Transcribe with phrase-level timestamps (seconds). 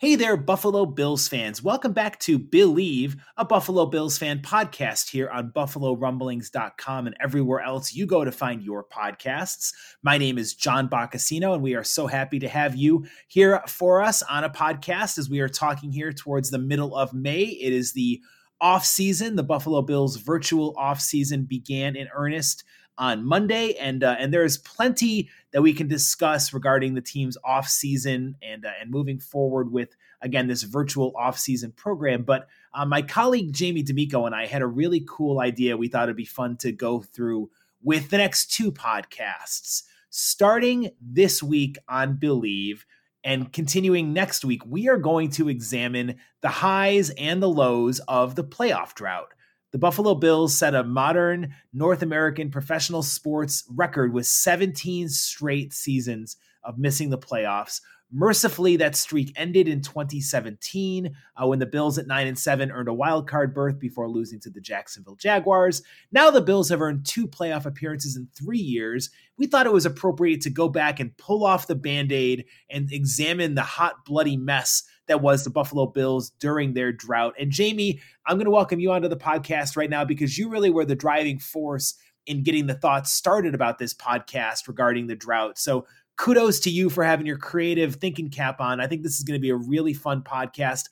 [0.00, 1.62] Hey there, Buffalo Bills fans.
[1.62, 7.92] Welcome back to Believe, a Buffalo Bills fan podcast here on BuffaloRumblings.com and everywhere else
[7.92, 9.74] you go to find your podcasts.
[10.02, 14.00] My name is John Boccacino, and we are so happy to have you here for
[14.00, 17.42] us on a podcast as we are talking here towards the middle of May.
[17.42, 18.22] It is the
[18.58, 19.36] off season.
[19.36, 22.64] The Buffalo Bills virtual off season began in earnest
[22.96, 27.36] on Monday, and uh, and there is plenty that we can discuss regarding the team's
[27.44, 32.22] off season and uh, and moving forward with again this virtual off season program.
[32.22, 35.76] But uh, my colleague Jamie D'Amico and I had a really cool idea.
[35.76, 37.50] We thought it'd be fun to go through
[37.82, 42.86] with the next two podcasts, starting this week on Believe.
[43.22, 48.34] And continuing next week, we are going to examine the highs and the lows of
[48.34, 49.34] the playoff drought.
[49.72, 56.36] The Buffalo Bills set a modern North American professional sports record with 17 straight seasons
[56.64, 57.80] of missing the playoffs.
[58.12, 62.88] Mercifully, that streak ended in 2017 uh, when the Bills at 9 and 7 earned
[62.88, 65.84] a wild card berth before losing to the Jacksonville Jaguars.
[66.10, 69.10] Now the Bills have earned two playoff appearances in three years.
[69.36, 72.92] We thought it was appropriate to go back and pull off the band aid and
[72.92, 77.34] examine the hot, bloody mess that was the Buffalo Bills during their drought.
[77.36, 80.70] And Jamie, I'm going to welcome you onto the podcast right now because you really
[80.70, 81.94] were the driving force
[82.26, 85.58] in getting the thoughts started about this podcast regarding the drought.
[85.58, 85.84] So
[86.16, 88.80] kudos to you for having your creative thinking cap on.
[88.80, 90.84] I think this is going to be a really fun podcast.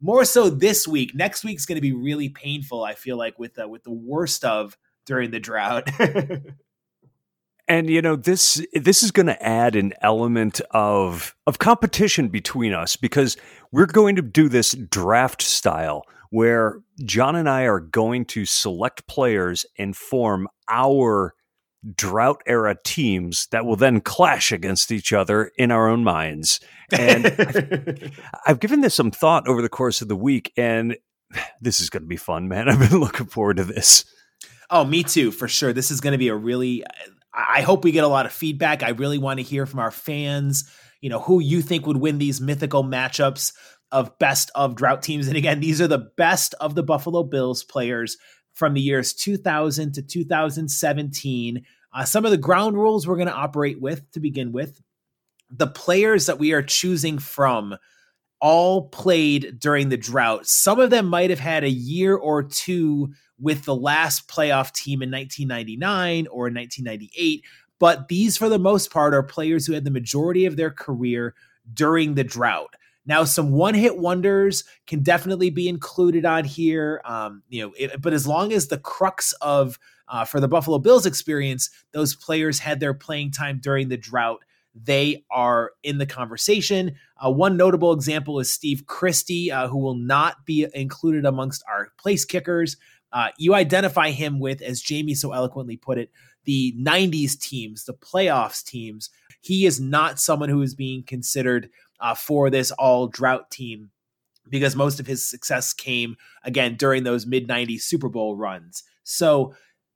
[0.00, 1.14] More so this week.
[1.14, 2.82] Next week's going to be really painful.
[2.82, 4.76] I feel like with the, with the worst of
[5.06, 5.88] during the drought.
[7.70, 12.74] and you know this this is going to add an element of of competition between
[12.74, 13.36] us because
[13.72, 19.06] we're going to do this draft style where John and I are going to select
[19.06, 21.34] players and form our
[21.94, 26.60] drought era teams that will then clash against each other in our own minds.
[26.92, 30.96] And I've, I've given this some thought over the course of the week, and
[31.60, 32.68] this is going to be fun, man.
[32.68, 34.04] I've been looking forward to this.
[34.68, 35.72] Oh, me too, for sure.
[35.72, 36.84] This is going to be a really
[37.32, 38.82] I hope we get a lot of feedback.
[38.82, 42.18] I really want to hear from our fans, you know, who you think would win
[42.18, 43.52] these mythical matchups
[43.92, 45.26] of best of drought teams.
[45.26, 48.16] And again, these are the best of the Buffalo Bills players
[48.54, 51.64] from the years 2000 to 2017.
[51.92, 54.80] Uh, some of the ground rules we're going to operate with to begin with.
[55.50, 57.76] The players that we are choosing from
[58.40, 60.46] all played during the drought.
[60.46, 65.02] Some of them might have had a year or two with the last playoff team
[65.02, 67.44] in 1999 or 1998.
[67.80, 71.34] But these, for the most part, are players who had the majority of their career
[71.74, 72.76] during the drought.
[73.06, 77.00] Now, some one-hit wonders can definitely be included on here.
[77.04, 80.78] Um, you know, it, but as long as the crux of uh, for the Buffalo
[80.78, 84.44] Bills experience, those players had their playing time during the drought.
[84.74, 86.96] They are in the conversation.
[87.16, 91.88] Uh, one notable example is Steve Christie, uh, who will not be included amongst our
[91.98, 92.76] place kickers.
[93.12, 96.10] Uh, you identify him with, as Jamie so eloquently put it,
[96.50, 99.08] the 90s teams, the playoffs teams.
[99.40, 103.90] He is not someone who is being considered uh, for this all drought team
[104.48, 108.82] because most of his success came, again, during those mid 90s Super Bowl runs.
[109.04, 109.54] So,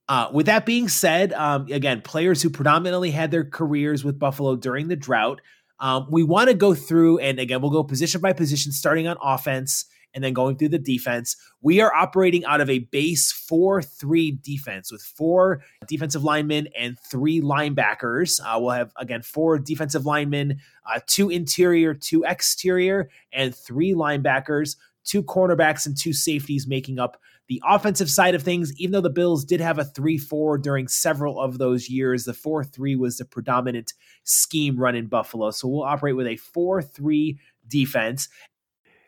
[0.08, 4.54] uh, with that being said, um, again, players who predominantly had their careers with Buffalo
[4.54, 5.40] during the drought,
[5.80, 9.16] um, we want to go through, and again, we'll go position by position, starting on
[9.20, 11.36] offense and then going through the defense.
[11.60, 16.98] We are operating out of a base 4 3 defense with four defensive linemen and
[16.98, 18.40] three linebackers.
[18.40, 20.60] Uh, we'll have, again, four defensive linemen,
[20.92, 27.20] uh, two interior, two exterior, and three linebackers, two cornerbacks, and two safeties making up
[27.48, 30.88] the offensive side of things, even though the Bills did have a 3 4 during
[30.88, 35.50] several of those years, the 4 3 was the predominant scheme run in Buffalo.
[35.50, 37.38] So we'll operate with a 4 3
[37.68, 38.28] defense.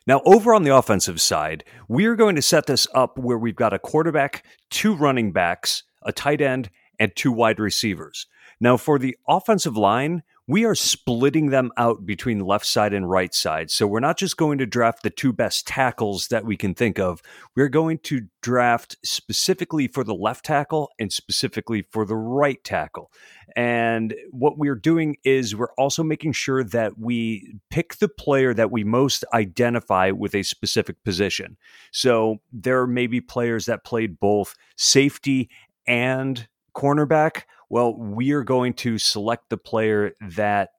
[0.07, 3.57] Now, over on the offensive side, we are going to set this up where we've
[3.57, 8.27] got a quarterback, two running backs, a tight end, and two wide receivers.
[8.61, 13.35] Now, for the offensive line, we are splitting them out between left side and right
[13.35, 13.71] side.
[13.71, 17.01] So we're not just going to draft the two best tackles that we can think
[17.01, 17.21] of.
[17.57, 23.11] We're going to draft specifically for the left tackle and specifically for the right tackle.
[23.57, 28.71] And what we're doing is we're also making sure that we pick the player that
[28.71, 31.57] we most identify with a specific position.
[31.91, 35.51] So there may be players that played both safety
[35.89, 36.47] and
[36.77, 40.71] cornerback well, we are going to select the player that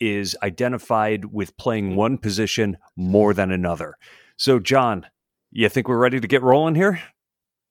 [0.00, 3.96] is identified with playing one position more than another.
[4.36, 5.06] So, John,
[5.50, 7.00] you think we're ready to get rolling here?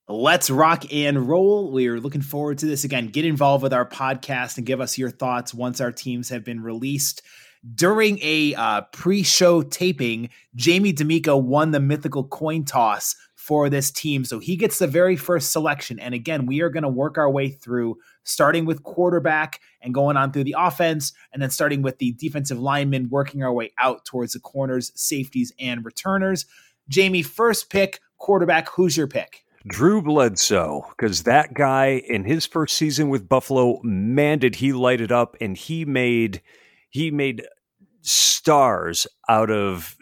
[0.08, 1.72] Let's rock and roll.
[1.72, 2.84] We are looking forward to this.
[2.84, 6.44] Again, get involved with our podcast and give us your thoughts once our teams have
[6.44, 7.22] been released.
[7.76, 13.92] During a uh, pre show taping, Jamie D'Amico won the mythical coin toss for this
[13.92, 14.26] team.
[14.26, 16.00] So he gets the very first selection.
[16.00, 17.98] And again, we are going to work our way through
[18.30, 22.60] starting with quarterback and going on through the offense, and then starting with the defensive
[22.60, 26.46] linemen, working our way out towards the corners, safeties, and returners.
[26.88, 28.70] Jamie, first pick, quarterback.
[28.70, 29.44] Who's your pick?
[29.68, 35.02] Drew Bledsoe, because that guy in his first season with Buffalo, man, did he light
[35.02, 36.42] it up, and he made
[36.90, 37.44] he made
[38.02, 39.96] stars out of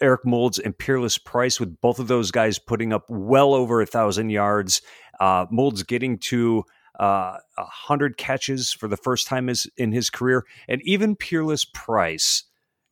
[0.00, 3.86] Eric Moulds and Peerless Price, with both of those guys putting up well over a
[3.86, 4.82] thousand yards.
[5.18, 6.64] Uh, Moulds getting to
[6.98, 10.44] uh, 100 catches for the first time is, in his career.
[10.68, 12.44] And even Peerless Price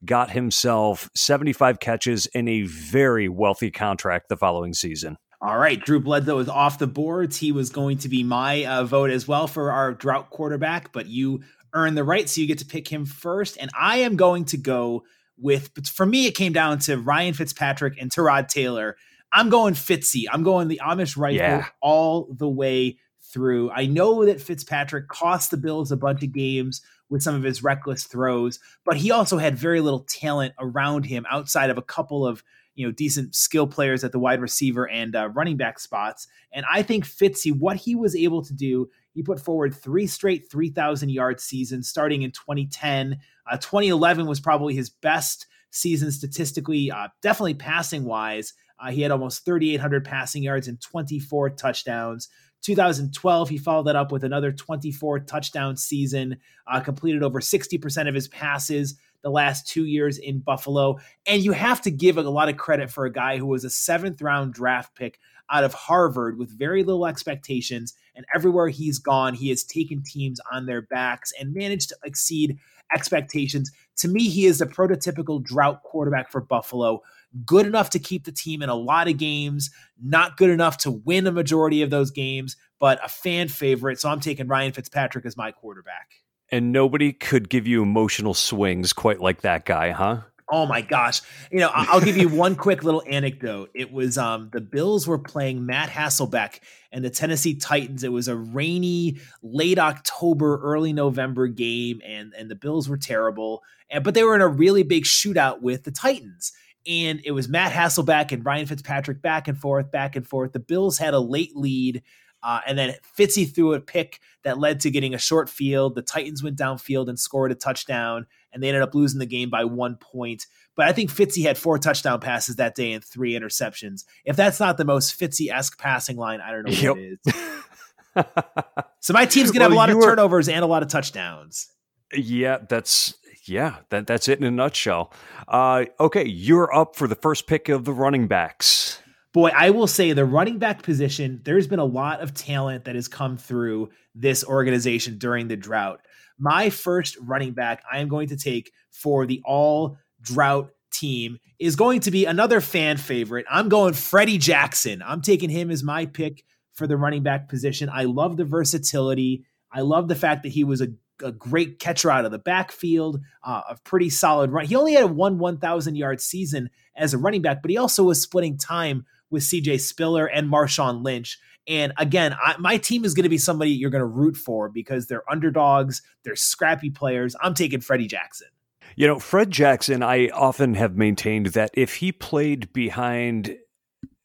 [0.04, 5.16] got himself 75 catches in a very wealthy contract the following season.
[5.40, 7.36] All right, Drew Bledsoe is off the boards.
[7.36, 11.06] He was going to be my uh, vote as well for our drought quarterback, but
[11.06, 11.42] you
[11.74, 13.58] earned the right, so you get to pick him first.
[13.60, 15.04] And I am going to go
[15.36, 18.96] with, but for me, it came down to Ryan Fitzpatrick and Tyrod Taylor.
[19.30, 20.24] I'm going Fitzy.
[20.32, 21.66] I'm going the Amish rifle yeah.
[21.82, 22.98] all the way
[23.36, 23.70] through.
[23.70, 26.80] I know that Fitzpatrick cost the Bills a bunch of games
[27.10, 31.26] with some of his reckless throws, but he also had very little talent around him
[31.30, 32.42] outside of a couple of
[32.76, 36.26] you know decent skill players at the wide receiver and uh, running back spots.
[36.50, 40.50] And I think Fitzy, what he was able to do, he put forward three straight
[40.50, 43.18] 3,000 yard seasons starting in 2010.
[43.50, 48.54] Uh, 2011 was probably his best season statistically, uh, definitely passing wise.
[48.78, 52.28] Uh, he had almost 3,800 passing yards and 24 touchdowns.
[52.66, 56.36] 2012, he followed that up with another 24 touchdown season,
[56.66, 60.98] uh, completed over 60% of his passes the last two years in Buffalo.
[61.26, 63.70] And you have to give a lot of credit for a guy who was a
[63.70, 67.94] seventh round draft pick out of Harvard with very little expectations.
[68.16, 72.58] And everywhere he's gone, he has taken teams on their backs and managed to exceed
[72.92, 73.70] expectations.
[73.98, 77.02] To me, he is the prototypical drought quarterback for Buffalo
[77.44, 79.70] good enough to keep the team in a lot of games,
[80.02, 84.00] not good enough to win a majority of those games, but a fan favorite.
[84.00, 86.12] So I'm taking Ryan Fitzpatrick as my quarterback.
[86.50, 90.20] And nobody could give you emotional swings quite like that guy, huh?
[90.48, 91.22] Oh my gosh.
[91.50, 93.70] You know, I'll give you one quick little anecdote.
[93.74, 96.60] It was um the Bills were playing Matt Hasselbeck
[96.92, 98.04] and the Tennessee Titans.
[98.04, 103.64] It was a rainy late October, early November game and and the Bills were terrible.
[103.90, 106.52] And but they were in a really big shootout with the Titans
[106.86, 110.52] and it was Matt Hasselbeck and Ryan Fitzpatrick back and forth, back and forth.
[110.52, 112.02] The Bills had a late lead,
[112.42, 115.94] uh, and then Fitzy threw a pick that led to getting a short field.
[115.94, 119.50] The Titans went downfield and scored a touchdown, and they ended up losing the game
[119.50, 120.46] by one point.
[120.76, 124.04] But I think Fitzy had four touchdown passes that day and three interceptions.
[124.24, 127.18] If that's not the most Fitzy esque passing line, I don't know what yep.
[127.24, 128.84] it is.
[129.00, 131.68] so my team's gonna well, have a lot of turnovers and a lot of touchdowns.
[132.14, 133.14] Yeah, that's
[133.48, 135.12] yeah, that, that's it in a nutshell.
[135.48, 139.00] Uh, okay, you're up for the first pick of the running backs.
[139.32, 142.94] Boy, I will say the running back position, there's been a lot of talent that
[142.94, 146.00] has come through this organization during the drought.
[146.38, 151.76] My first running back I am going to take for the all drought team is
[151.76, 153.46] going to be another fan favorite.
[153.50, 155.02] I'm going Freddie Jackson.
[155.04, 157.88] I'm taking him as my pick for the running back position.
[157.92, 159.44] I love the versatility.
[159.72, 160.88] I love the fact that he was a
[161.22, 164.66] a great catcher out of the backfield, uh, a pretty solid run.
[164.66, 168.20] He only had one 1,000 yard season as a running back, but he also was
[168.20, 171.38] splitting time with CJ Spiller and Marshawn Lynch.
[171.68, 174.68] And again, I, my team is going to be somebody you're going to root for
[174.68, 177.34] because they're underdogs, they're scrappy players.
[177.40, 178.48] I'm taking Freddie Jackson.
[178.94, 183.56] You know, Fred Jackson, I often have maintained that if he played behind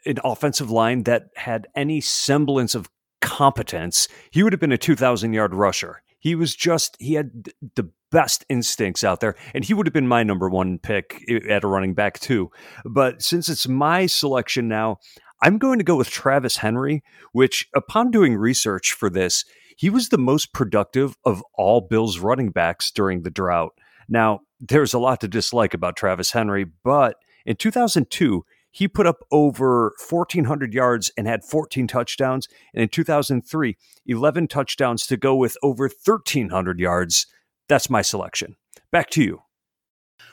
[0.06, 2.90] an offensive line that had any semblance of
[3.22, 7.90] competence, he would have been a 2,000 yard rusher He was just, he had the
[8.12, 11.64] best instincts out there, and he would have been my number one pick eh, at
[11.64, 12.52] a running back, too.
[12.86, 15.00] But since it's my selection now,
[15.42, 19.44] I'm going to go with Travis Henry, which, upon doing research for this,
[19.76, 23.74] he was the most productive of all Bills running backs during the drought.
[24.08, 27.16] Now, there's a lot to dislike about Travis Henry, but
[27.48, 32.48] in 2002, he put up over 1,400 yards and had 14 touchdowns.
[32.74, 37.28] And in 2003, 11 touchdowns to go with over 1,300 yards.
[37.68, 38.56] That's my selection.
[38.92, 39.42] Back to you.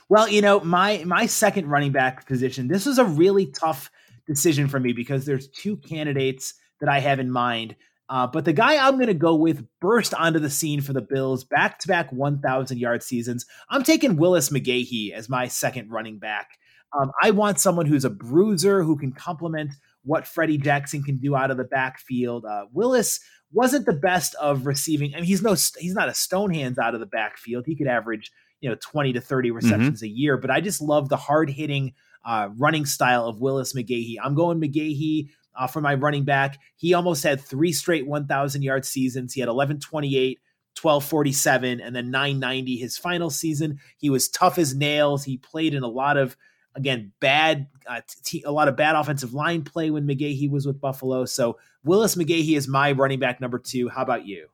[0.09, 3.91] Well, you know, my my second running back position, this was a really tough
[4.27, 7.77] decision for me because there's two candidates that I have in mind.
[8.09, 11.03] Uh, but the guy I'm going to go with burst onto the scene for the
[11.03, 13.45] Bills, back to back 1,000 yard seasons.
[13.69, 16.59] I'm taking Willis McGahee as my second running back.
[16.99, 19.73] Um, I want someone who's a bruiser who can complement
[20.05, 22.45] what Freddie Jackson can do out of the backfield.
[22.45, 23.21] Uh, Willis
[23.53, 25.15] wasn't the best of receiving.
[25.15, 27.65] I mean, he's no he's not a stone hands out of the backfield.
[27.67, 28.31] He could average
[28.61, 29.57] you know 20 to 30 mm-hmm.
[29.57, 30.07] receptions mm-hmm.
[30.07, 31.93] a year, but I just love the hard hitting
[32.25, 34.17] uh, running style of Willis McGahee.
[34.23, 35.31] I'm going McGahee.
[35.57, 39.35] Uh, for my running back, he almost had three straight 1,000 yard seasons.
[39.35, 40.39] He had 1128,
[40.81, 43.81] 1247, and then 990 his final season.
[43.97, 45.25] He was tough as nails.
[45.25, 46.37] He played in a lot of
[46.79, 50.81] Again, bad, uh, t- a lot of bad offensive line play when McGahee was with
[50.81, 51.25] Buffalo.
[51.25, 53.89] So Willis McGahee is my running back number two.
[53.89, 54.47] How about you?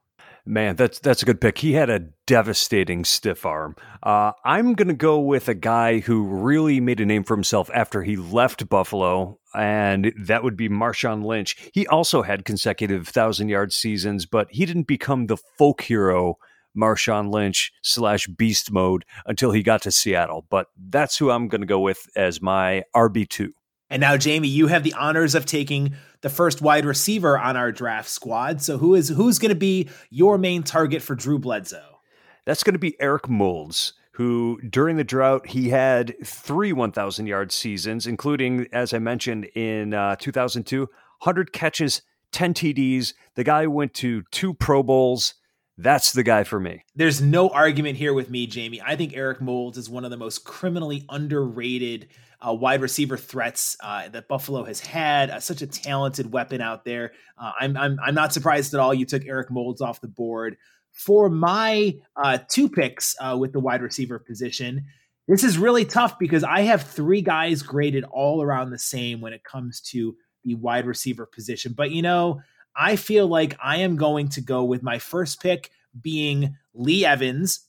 [0.47, 1.59] Man, that's that's a good pick.
[1.59, 3.77] He had a devastating stiff arm.
[4.03, 8.03] Uh, I'm to go with a guy who really made a name for himself after
[8.03, 11.57] he left Buffalo, and that would be Marshawn Lynch.
[11.73, 16.37] He also had consecutive thousand yard seasons, but he didn't become the folk hero
[16.77, 20.47] Marshawn Lynch slash beast mode until he got to Seattle.
[20.49, 23.51] But that's who I'm going to go with as my RB2.
[23.91, 27.71] And now, Jamie, you have the honors of taking the first wide receiver on our
[27.71, 28.63] draft squad.
[28.63, 32.01] So who is who's going to be your main target for Drew Bledsoe?
[32.47, 37.53] That's going to be Eric Moulds, who during the drought he had three 1,000 yard
[37.53, 42.03] seasons, including, as I mentioned, in uh, 2002, 100 catches,
[42.33, 43.15] 10 TDs.
[43.35, 45.35] The guy went to two Pro Bowls
[45.77, 46.85] that's the guy for me.
[46.95, 48.81] There's no argument here with me, Jamie.
[48.81, 52.09] I think Eric Moulds is one of the most criminally underrated
[52.47, 55.31] uh, wide receiver threats uh, that Buffalo has had.
[55.31, 57.13] Uh, such a talented weapon out there.
[57.39, 60.57] Uh, I'm, I'm I'm not surprised at all you took Eric Moulds off the board
[60.93, 64.85] for my uh, two picks uh, with the wide receiver position.
[65.27, 69.33] This is really tough because I have three guys graded all around the same when
[69.33, 70.15] it comes to
[70.45, 71.73] the wide receiver position.
[71.75, 72.41] But you know,
[72.77, 77.61] I feel like I am going to go with my first pick being Lee Evans.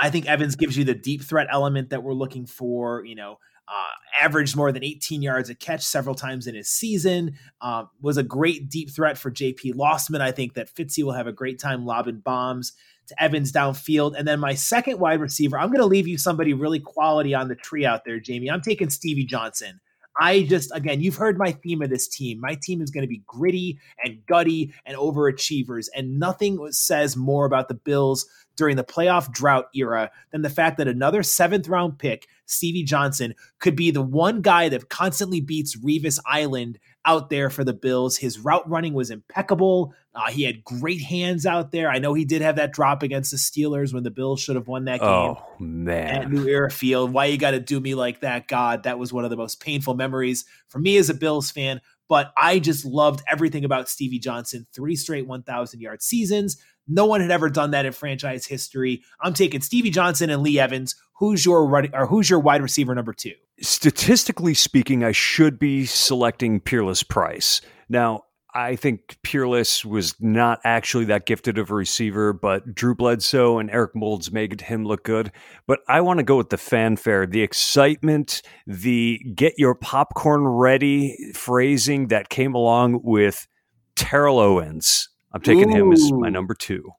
[0.00, 3.04] I think Evans gives you the deep threat element that we're looking for.
[3.04, 3.38] You know,
[3.68, 7.36] uh, averaged more than 18 yards a catch several times in his season.
[7.60, 10.20] Uh, was a great deep threat for JP Losman.
[10.20, 12.72] I think that Fitzy will have a great time lobbing bombs
[13.08, 14.14] to Evans downfield.
[14.16, 17.48] And then my second wide receiver, I'm going to leave you somebody really quality on
[17.48, 18.50] the tree out there, Jamie.
[18.50, 19.80] I'm taking Stevie Johnson.
[20.18, 22.40] I just, again, you've heard my theme of this team.
[22.40, 25.88] My team is going to be gritty and gutty and overachievers.
[25.94, 30.78] And nothing says more about the Bills during the playoff drought era than the fact
[30.78, 35.76] that another seventh round pick, Stevie Johnson, could be the one guy that constantly beats
[35.76, 38.16] Revis Island out there for the Bills.
[38.16, 39.94] His route running was impeccable.
[40.14, 41.88] Uh, he had great hands out there.
[41.88, 44.66] I know he did have that drop against the Steelers when the Bills should have
[44.66, 45.08] won that game.
[45.08, 47.12] Oh man, at New Era Field.
[47.12, 48.82] Why you got to do me like that, God?
[48.82, 51.80] That was one of the most painful memories for me as a Bills fan.
[52.08, 54.66] But I just loved everything about Stevie Johnson.
[54.72, 56.56] Three straight 1,000 yard seasons.
[56.88, 59.02] No one had ever done that in franchise history.
[59.20, 60.94] I'm taking Stevie Johnson and Lee Evans.
[61.14, 63.32] Who's your or who's your wide receiver number two?
[63.60, 67.60] Statistically speaking, I should be selecting Peerless Price.
[67.88, 68.24] Now,
[68.56, 73.70] I think Peerless was not actually that gifted of a receiver, but Drew Bledsoe and
[73.70, 75.30] Eric Moulds made him look good.
[75.66, 81.16] But I want to go with the fanfare, the excitement, the get your popcorn ready
[81.34, 83.46] phrasing that came along with
[83.94, 85.10] Terrell Owens.
[85.32, 85.88] I'm taking Ooh.
[85.88, 86.92] him as my number two.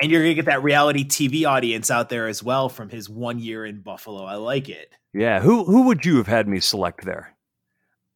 [0.00, 3.08] And you're going to get that reality TV audience out there as well from his
[3.08, 4.24] one year in Buffalo.
[4.24, 4.92] I like it.
[5.12, 5.40] Yeah.
[5.40, 7.36] Who who would you have had me select there?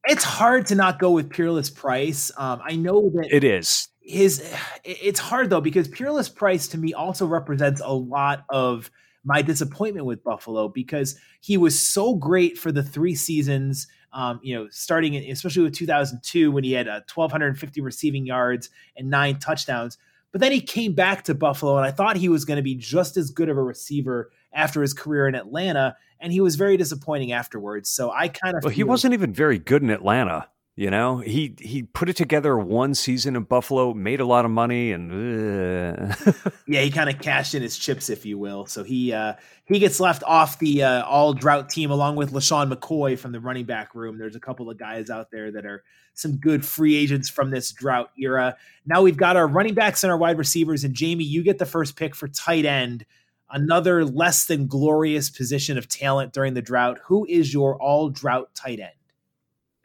[0.05, 2.31] It's hard to not go with Peerless Price.
[2.37, 3.87] Um, I know that it is.
[4.01, 8.91] His it's hard though because Peerless Price to me also represents a lot of
[9.23, 13.87] my disappointment with Buffalo because he was so great for the three seasons.
[14.11, 18.69] Um, you know, starting in, especially with 2002 when he had uh, 1,250 receiving yards
[18.95, 19.97] and nine touchdowns.
[20.33, 22.73] But then he came back to Buffalo, and I thought he was going to be
[22.73, 26.75] just as good of a receiver after his career in Atlanta, and he was very
[26.75, 27.89] disappointing afterwards.
[27.89, 30.49] So I kind of well, he wasn't even very good in Atlanta.
[30.75, 34.49] You know, he he put it together one season in Buffalo, made a lot of
[34.49, 36.15] money, and uh.
[36.67, 38.65] yeah, he kind of cashed in his chips, if you will.
[38.65, 39.33] So he uh,
[39.65, 43.39] he gets left off the uh, all drought team along with LeSean McCoy from the
[43.39, 44.17] running back room.
[44.17, 45.83] There's a couple of guys out there that are
[46.15, 48.57] some good free agents from this drought era.
[48.83, 51.67] Now we've got our running backs and our wide receivers, and Jamie, you get the
[51.67, 53.05] first pick for tight end.
[53.51, 56.97] Another less than glorious position of talent during the drought.
[57.05, 58.93] Who is your all drought tight end?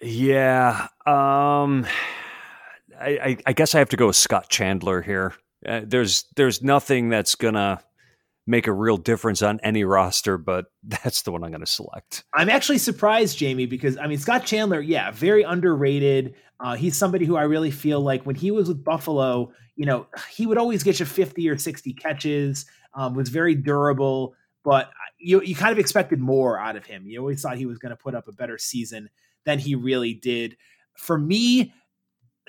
[0.00, 0.88] Yeah.
[1.07, 1.87] Um,
[3.00, 5.35] I, I, I, guess I have to go with Scott Chandler here.
[5.67, 7.81] Uh, there's there's nothing that's gonna
[8.49, 12.25] make a real difference on any roster, but that's the one I'm going to select.
[12.35, 16.35] I'm actually surprised, Jamie, because I mean Scott Chandler, yeah, very underrated.
[16.59, 20.09] Uh, he's somebody who I really feel like when he was with Buffalo, you know,
[20.31, 22.67] he would always get you 50 or 60 catches.
[22.95, 27.07] Um, was very durable, but you you kind of expected more out of him.
[27.07, 29.11] You always thought he was going to put up a better season
[29.49, 30.59] than he really did.
[30.95, 31.73] For me,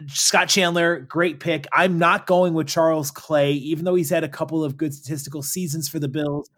[0.08, 1.66] Scott Chandler, great pick.
[1.72, 5.42] I'm not going with Charles Clay, even though he's had a couple of good statistical
[5.42, 6.50] seasons for the Bills.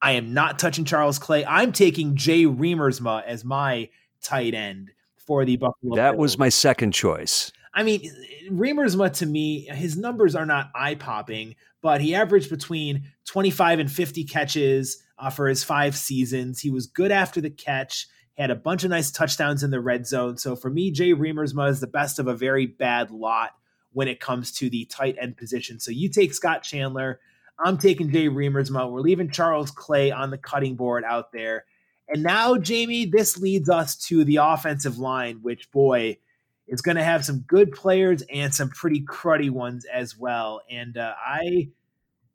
[0.00, 1.44] I am not touching Charles Clay.
[1.44, 3.90] I'm taking Jay Riemersma as my
[4.22, 5.96] tight end for the Buffalo.
[5.96, 6.20] That Bills.
[6.20, 7.52] was my second choice.
[7.74, 8.10] I mean,
[8.50, 13.92] Riemersma to me, his numbers are not eye popping, but he averaged between 25 and
[13.92, 16.60] 50 catches uh, for his five seasons.
[16.60, 18.06] He was good after the catch
[18.38, 20.38] had a bunch of nice touchdowns in the red zone.
[20.38, 23.50] So for me, Jay Riemersma is the best of a very bad lot
[23.92, 25.80] when it comes to the tight end position.
[25.80, 27.20] So you take Scott Chandler.
[27.58, 28.90] I'm taking Jay Riemersma.
[28.90, 31.66] We're leaving Charles Clay on the cutting board out there.
[32.08, 36.18] And now, Jamie, this leads us to the offensive line, which, boy,
[36.66, 40.62] is going to have some good players and some pretty cruddy ones as well.
[40.70, 41.68] And uh, I,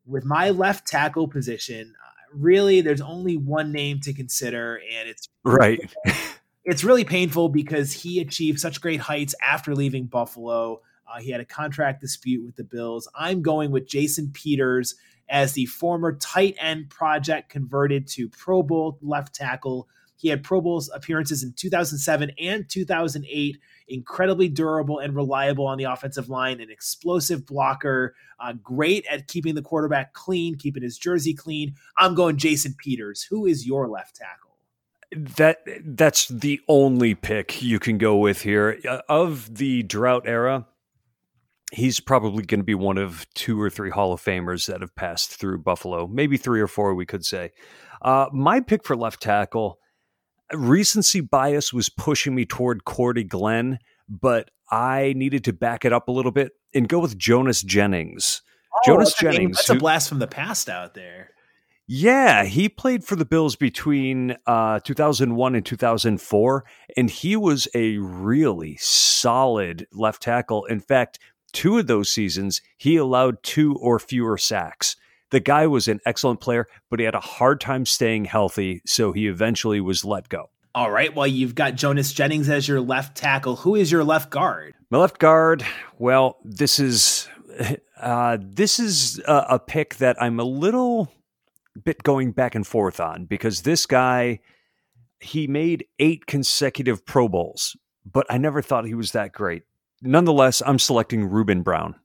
[0.06, 1.96] with my left tackle position,
[2.34, 5.80] really there's only one name to consider, and it's right.
[6.66, 10.82] it's really painful because he achieved such great heights after leaving Buffalo.
[11.08, 13.08] Uh, he had a contract dispute with the Bills.
[13.16, 14.96] I'm going with Jason Peters
[15.30, 19.88] as the former tight end project converted to Pro Bowl left tackle.
[20.18, 23.58] He had Pro Bowl appearances in 2007 and 2008
[23.88, 29.56] incredibly durable and reliable on the offensive line, an explosive blocker, uh, great at keeping
[29.56, 31.76] the quarterback clean, keeping his jersey clean.
[31.98, 33.24] I'm going Jason Peters.
[33.24, 34.58] Who is your left tackle?
[35.16, 40.68] That that's the only pick you can go with here uh, of the drought era.
[41.72, 44.96] He's probably going to be one of two or three Hall of Famers that have
[44.96, 47.52] passed through Buffalo, maybe three or four, we could say.
[48.02, 49.80] Uh, my pick for left tackle
[50.54, 56.08] recency bias was pushing me toward Cordy Glenn, but I needed to back it up
[56.08, 58.42] a little bit and go with Jonas Jennings.
[58.74, 59.58] Oh, Jonas that's Jennings.
[59.58, 61.32] A, that's who, a blast from the past out there.
[61.90, 66.66] Yeah, he played for the Bills between uh, 2001 and 2004,
[66.98, 70.66] and he was a really solid left tackle.
[70.66, 71.18] In fact,
[71.54, 74.98] two of those seasons, he allowed two or fewer sacks.
[75.32, 79.12] The guy was an excellent player, but he had a hard time staying healthy, so
[79.12, 80.50] he eventually was let go.
[80.74, 81.14] All right.
[81.14, 83.58] Well, you've got Jonas Jennings as your left tackle.
[83.58, 84.76] Who is your left guard?
[84.92, 85.66] My left guard.
[85.98, 87.28] Well, this is
[88.00, 91.12] uh, this is a, a pick that I'm a little
[91.84, 94.40] bit going back and forth on because this guy
[95.20, 99.64] he made eight consecutive Pro Bowls, but I never thought he was that great.
[100.02, 101.96] Nonetheless, I'm selecting Ruben Brown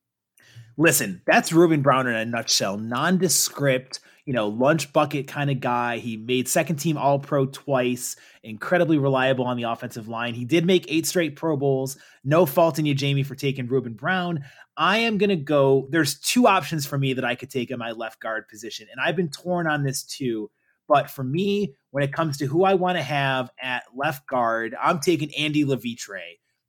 [0.77, 2.77] listen, that's Ruben Brown in a nutshell.
[2.77, 5.99] Nondescript, you know, lunch bucket kind of guy.
[5.99, 10.35] He made second team All Pro twice, incredibly reliable on the offensive line.
[10.35, 11.97] He did make eight straight Pro Bowls.
[12.25, 14.45] No fault in you, Jamie, for taking Ruben Brown.
[14.77, 15.89] I am going to go.
[15.91, 19.01] There's two options for me that I could take in my left guard position, and
[19.01, 20.51] I've been torn on this too.
[20.89, 24.75] But for me, when it comes to who I want to have at left guard,
[24.81, 26.21] I'm taking Andy Levitre.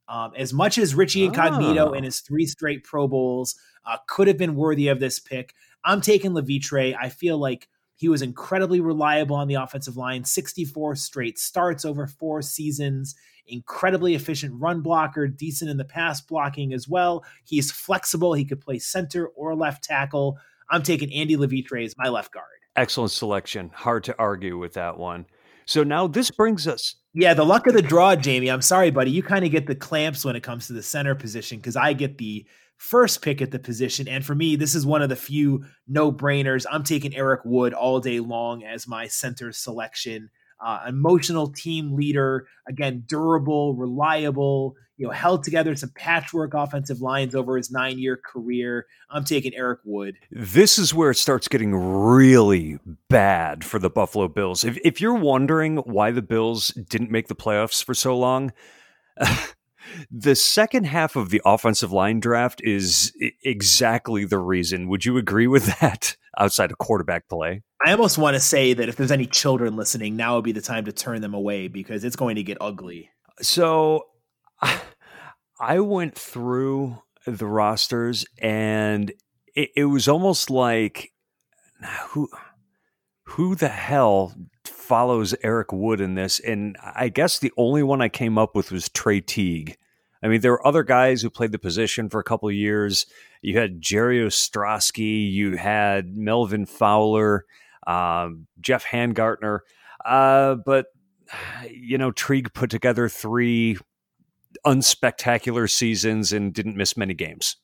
[0.06, 1.92] Um, as much as Richie Incognito oh.
[1.94, 3.56] and his three straight Pro Bowls
[3.86, 5.54] uh, could have been worthy of this pick.
[5.84, 6.94] I'm taking Levitre.
[6.98, 12.06] I feel like he was incredibly reliable on the offensive line, 64 straight starts over
[12.06, 13.14] four seasons,
[13.46, 17.24] incredibly efficient run blocker, decent in the pass blocking as well.
[17.44, 18.34] He's flexible.
[18.34, 20.38] He could play center or left tackle.
[20.70, 22.46] I'm taking Andy Levitre as my left guard.
[22.76, 23.70] Excellent selection.
[23.74, 25.26] Hard to argue with that one.
[25.66, 26.96] So now this brings us.
[27.14, 28.50] Yeah, the luck of the draw, Jamie.
[28.50, 29.12] I'm sorry, buddy.
[29.12, 31.92] You kind of get the clamps when it comes to the center position because I
[31.92, 32.44] get the
[32.76, 34.08] first pick at the position.
[34.08, 36.66] And for me, this is one of the few no brainers.
[36.70, 40.30] I'm taking Eric Wood all day long as my center selection.
[40.64, 47.34] Uh, emotional team leader, again, durable, reliable, you know, held together some patchwork offensive lines
[47.34, 48.86] over his nine year career.
[49.10, 50.16] I'm taking Eric Wood.
[50.30, 54.64] This is where it starts getting really bad for the Buffalo Bills.
[54.64, 58.52] If, if you're wondering why the Bills didn't make the playoffs for so long,
[60.10, 64.88] the second half of the offensive line draft is exactly the reason.
[64.88, 67.62] Would you agree with that outside of quarterback play?
[67.84, 70.60] I almost want to say that if there's any children listening, now would be the
[70.60, 73.10] time to turn them away because it's going to get ugly.
[73.40, 74.04] So
[75.60, 79.12] I went through the rosters and
[79.54, 81.12] it, it was almost like
[82.08, 82.28] who
[83.24, 84.34] who the hell
[84.84, 86.38] follows Eric Wood in this?
[86.40, 89.76] And I guess the only one I came up with was Trey Teague.
[90.22, 93.06] I mean, there were other guys who played the position for a couple years.
[93.42, 97.44] You had Jerry Ostrowski, you had Melvin Fowler,
[97.86, 99.60] um, Geoff Hangartner.
[100.04, 100.86] Uh, but,
[101.70, 103.76] you know, Teague put together three
[104.64, 107.56] unspectacular seasons and didn't miss many games.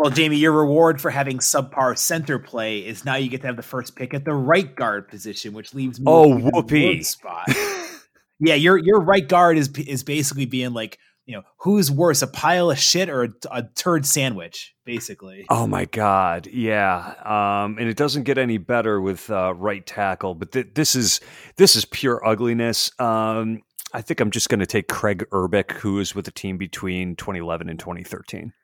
[0.00, 3.56] Well, Jamie, your reward for having subpar center play is now you get to have
[3.56, 7.46] the first pick at the right guard position, which leaves me oh whoopee spot.
[8.40, 12.26] yeah, your your right guard is is basically being like you know who's worse, a
[12.26, 15.44] pile of shit or a, a turd sandwich, basically.
[15.50, 20.34] Oh my god, yeah, um, and it doesn't get any better with uh, right tackle,
[20.34, 21.20] but th- this is
[21.56, 22.90] this is pure ugliness.
[22.98, 23.60] Um,
[23.92, 27.16] I think I'm just going to take Craig Urbik, who was with the team between
[27.16, 28.54] 2011 and 2013.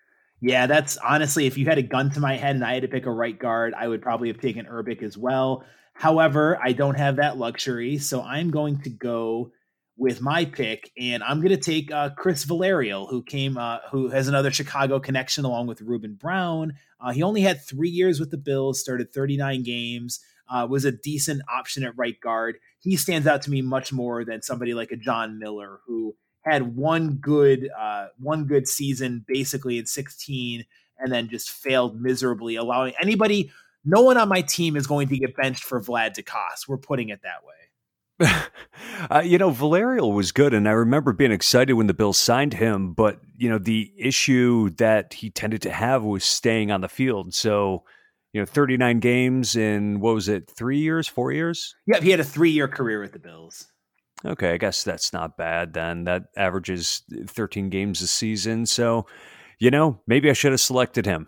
[0.41, 2.89] Yeah, that's honestly, if you had a gun to my head and I had to
[2.89, 5.65] pick a right guard, I would probably have taken Urbik as well.
[5.95, 9.53] However, I don't have that luxury, so I'm going to go
[9.97, 14.11] with my pick, and I'm going to take uh, Chris Villarrial, who came, uh, who
[14.11, 16.75] has another Chicago connection along with Ruben Brown.
[17.01, 20.21] Uh, he only had three years with the Bills, started 39 games,
[20.51, 22.59] uh, was a decent option at right guard.
[22.79, 26.15] He stands out to me much more than somebody like a John Miller, who
[26.47, 30.65] had one good uh, one good season basically in 16
[30.99, 33.51] and then just failed miserably allowing anybody
[33.87, 36.67] no one on my team is going to get benched for Vlad Ducasse.
[36.67, 37.53] We're putting it that way.
[39.11, 42.55] uh, you know, Villarrial was good, and I remember being excited when the Bills signed
[42.55, 42.95] him.
[42.95, 47.33] But you know, the issue that he tended to have was staying on the field.
[47.35, 47.85] So,
[48.33, 51.75] you know, 39 games in what was it, three years, four years?
[51.87, 53.69] Yeah, he had a three year career with the Bills.
[54.25, 56.05] Okay, I guess that's not bad then.
[56.05, 58.67] That averages 13 games a season.
[58.67, 59.07] So,
[59.59, 61.27] you know, maybe I should have selected him.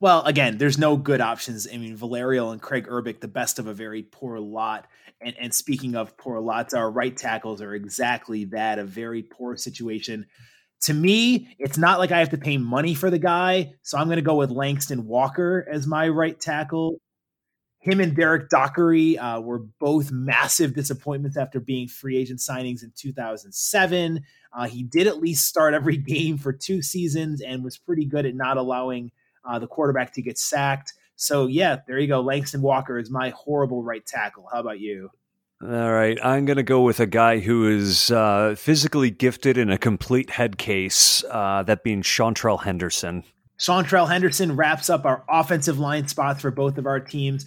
[0.00, 1.66] Well, again, there's no good options.
[1.72, 4.86] I mean, Valerio and Craig Urbik, the best of a very poor lot.
[5.20, 9.56] And, and speaking of poor lots, our right tackles are exactly that a very poor
[9.56, 10.26] situation.
[10.82, 13.74] To me, it's not like I have to pay money for the guy.
[13.82, 17.00] So I'm going to go with Langston Walker as my right tackle
[17.84, 22.90] him and Derek Dockery uh, were both massive disappointments after being free agent signings in
[22.96, 24.22] 2007.
[24.54, 28.24] Uh, he did at least start every game for two seasons and was pretty good
[28.24, 29.12] at not allowing
[29.44, 30.94] uh, the quarterback to get sacked.
[31.16, 32.22] So, yeah, there you go.
[32.22, 34.48] Langston Walker is my horrible right tackle.
[34.50, 35.10] How about you?
[35.62, 39.70] All right, I'm going to go with a guy who is uh, physically gifted in
[39.70, 43.24] a complete head case, uh, that being Seantrel Henderson.
[43.58, 47.46] Seantrel Henderson wraps up our offensive line spots for both of our teams.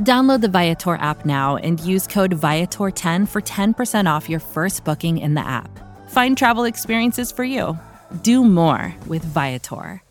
[0.00, 5.18] Download the Viator app now and use code Viator10 for 10% off your first booking
[5.18, 5.70] in the app.
[6.10, 7.78] Find travel experiences for you.
[8.22, 10.02] Do more with Viator.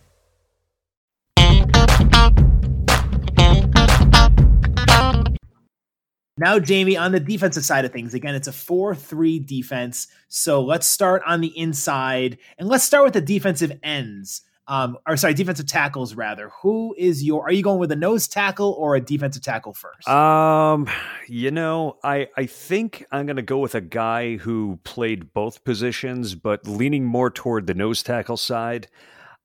[6.38, 10.08] Now, Jamie, on the defensive side of things, again, it's a 4 3 defense.
[10.30, 15.18] So let's start on the inside and let's start with the defensive ends um, or
[15.18, 16.50] sorry, defensive tackles rather.
[16.62, 17.44] Who is your?
[17.44, 20.08] Are you going with a nose tackle or a defensive tackle first?
[20.08, 20.88] Um,
[21.28, 25.64] you know, I I think I'm going to go with a guy who played both
[25.64, 28.88] positions, but leaning more toward the nose tackle side.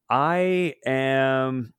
[0.08, 1.74] I am.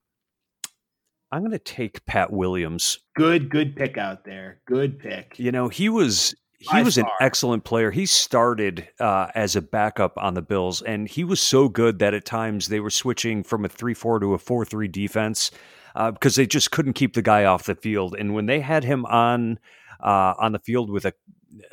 [1.31, 2.97] I'm going to take Pat Williams.
[3.15, 4.61] Good, good pick out there.
[4.65, 5.37] Good pick.
[5.37, 7.05] You know, he was he was far.
[7.05, 7.91] an excellent player.
[7.91, 12.13] He started uh, as a backup on the Bills, and he was so good that
[12.13, 15.51] at times they were switching from a 3 4 to a 4 3 defense
[15.95, 18.15] uh, because they just couldn't keep the guy off the field.
[18.17, 19.59] And when they had him on
[20.01, 21.13] uh, on the field with a,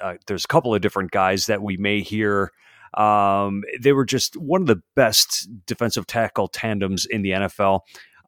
[0.01, 2.53] uh, there's a couple of different guys that we may hear.
[2.95, 7.81] Um, they were just one of the best defensive tackle tandems in the NFL.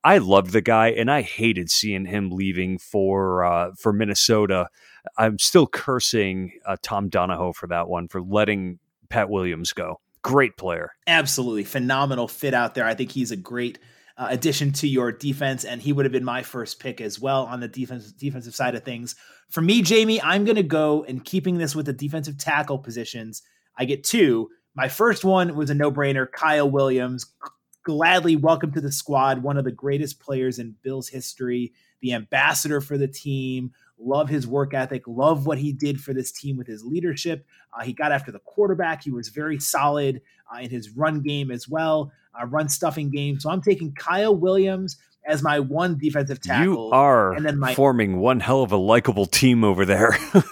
[0.04, 4.68] I loved the guy, and I hated seeing him leaving for uh, for Minnesota.
[5.16, 10.00] I'm still cursing uh, Tom Donahoe for that one for letting Pat Williams go.
[10.22, 12.84] Great player, absolutely phenomenal fit out there.
[12.84, 13.78] I think he's a great
[14.18, 17.44] uh, addition to your defense, and he would have been my first pick as well
[17.44, 19.14] on the defense defensive side of things.
[19.48, 23.42] For me, Jamie, I'm going to go and keeping this with the defensive tackle positions.
[23.76, 24.50] I get two.
[24.74, 26.30] My first one was a no brainer.
[26.30, 27.26] Kyle Williams,
[27.88, 29.42] gladly welcome to the squad.
[29.42, 31.72] One of the greatest players in Bills history,
[32.03, 33.72] the ambassador for the team.
[33.98, 35.05] Love his work ethic.
[35.07, 37.46] Love what he did for this team with his leadership.
[37.72, 39.03] Uh, he got after the quarterback.
[39.03, 40.20] He was very solid
[40.55, 43.40] uh, in his run game as well uh, run stuffing game.
[43.40, 46.74] So I'm taking Kyle Williams as my one defensive tackle.
[46.74, 50.14] You are and then my, forming one hell of a likable team over there.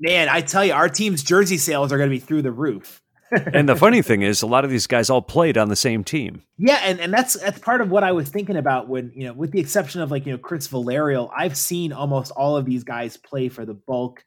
[0.00, 3.02] man, I tell you, our team's jersey sales are going to be through the roof.
[3.52, 6.04] And the funny thing is, a lot of these guys all played on the same
[6.04, 6.42] team.
[6.58, 9.32] Yeah, and, and that's that's part of what I was thinking about when you know,
[9.32, 12.84] with the exception of like you know Chris Valerio, I've seen almost all of these
[12.84, 14.24] guys play for the bulk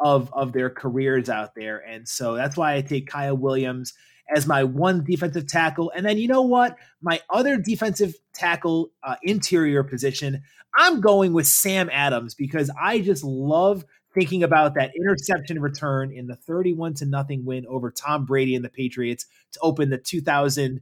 [0.00, 3.92] of of their careers out there, and so that's why I take Kyle Williams
[4.34, 5.92] as my one defensive tackle.
[5.94, 6.76] And then you know what?
[7.00, 10.42] My other defensive tackle uh, interior position,
[10.76, 13.84] I'm going with Sam Adams because I just love
[14.16, 18.64] thinking about that interception return in the 31 to nothing win over Tom Brady and
[18.64, 20.80] the Patriots to open the 2003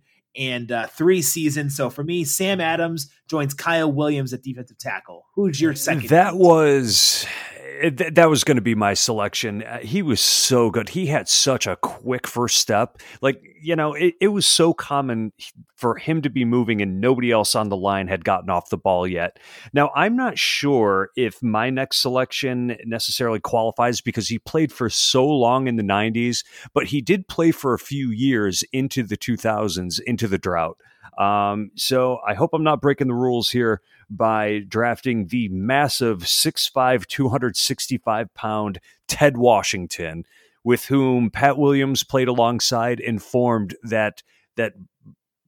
[0.72, 1.68] uh, season.
[1.68, 5.26] So for me, Sam Adams joins Kyle Williams at defensive tackle.
[5.34, 6.08] Who's your second?
[6.10, 7.26] That was
[7.82, 9.62] it, that was going to be my selection.
[9.62, 10.90] Uh, he was so good.
[10.90, 12.98] He had such a quick first step.
[13.20, 15.32] Like, you know, it, it, was so common
[15.76, 18.76] for him to be moving and nobody else on the line had gotten off the
[18.76, 19.38] ball yet.
[19.72, 25.26] Now, I'm not sure if my next selection necessarily qualifies because he played for so
[25.26, 30.00] long in the 90s, but he did play for a few years into the 2000s,
[30.06, 30.78] into the drought.
[31.18, 37.06] Um, so I hope I'm not breaking the rules here by drafting the massive 6'5,
[37.06, 40.24] 265 pound Ted Washington,
[40.62, 44.22] with whom Pat Williams played alongside and formed that
[44.56, 44.74] that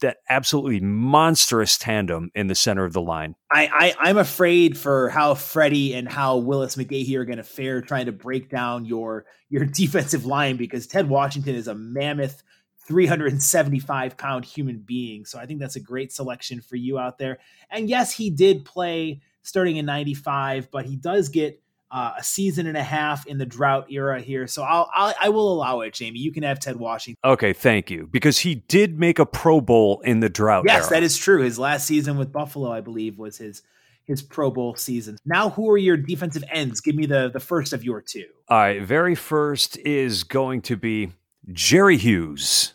[0.01, 3.35] that absolutely monstrous tandem in the center of the line.
[3.51, 7.81] I, I am afraid for how Freddie and how Willis McGahee are going to fare
[7.81, 12.43] trying to break down your your defensive line because Ted Washington is a mammoth
[12.87, 15.25] 375 pound human being.
[15.25, 17.39] So I think that's a great selection for you out there.
[17.71, 22.67] And yes, he did play starting in 95, but he does get uh, a season
[22.67, 24.47] and a half in the drought era here.
[24.47, 26.19] So I'll, I'll I will allow it, Jamie.
[26.19, 27.19] You can have Ted Washington.
[27.25, 28.09] Okay, thank you.
[28.11, 30.65] Because he did make a Pro Bowl in the drought.
[30.67, 30.91] Yes, era.
[30.91, 31.43] that is true.
[31.43, 33.63] His last season with Buffalo, I believe, was his
[34.05, 35.17] his Pro Bowl season.
[35.25, 36.81] Now, who are your defensive ends?
[36.81, 38.27] Give me the the first of your two.
[38.49, 41.13] All right, very first is going to be
[41.53, 42.75] Jerry Hughes.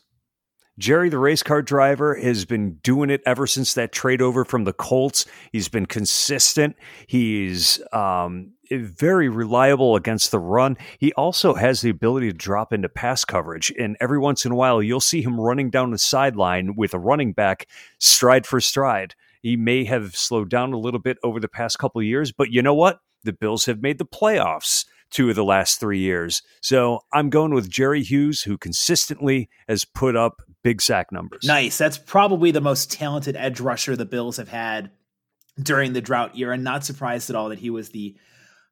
[0.81, 4.63] Jerry, the race car driver, has been doing it ever since that trade over from
[4.63, 5.27] the Colts.
[5.51, 6.75] He's been consistent.
[7.05, 10.77] He's um, very reliable against the run.
[10.97, 13.71] He also has the ability to drop into pass coverage.
[13.77, 16.99] And every once in a while, you'll see him running down the sideline with a
[16.99, 17.67] running back
[17.99, 19.13] stride for stride.
[19.43, 22.63] He may have slowed down a little bit over the past couple years, but you
[22.63, 23.01] know what?
[23.23, 26.41] The Bills have made the playoffs two of the last three years.
[26.61, 31.43] So I'm going with Jerry Hughes, who consistently has put up big sack numbers.
[31.43, 31.77] Nice.
[31.77, 34.91] That's probably the most talented edge rusher the Bills have had
[35.61, 36.51] during the drought year.
[36.51, 38.15] And not surprised at all that he was the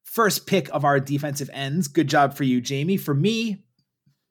[0.02, 1.88] first pick of our defensive ends.
[1.88, 2.96] Good job for you, Jamie.
[2.96, 3.64] For me,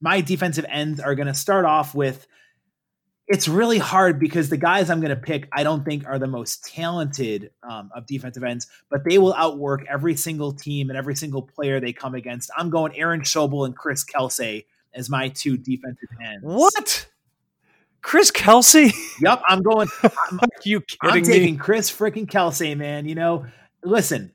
[0.01, 2.27] my defensive ends are going to start off with
[3.29, 6.27] it's really hard because the guys I'm going to pick, I don't think are the
[6.27, 11.15] most talented um, of defensive ends, but they will outwork every single team and every
[11.15, 12.49] single player they come against.
[12.57, 16.43] I'm going Aaron Schobel and Chris Kelsay as my two defensive ends.
[16.43, 17.07] What?
[18.01, 18.93] Chris Kelsay?
[19.21, 19.89] Yep, I'm going.
[20.01, 23.05] I'm, Are you kidding I'm taking Chris freaking Kelsay, man.
[23.05, 23.45] You know,
[23.83, 24.31] listen,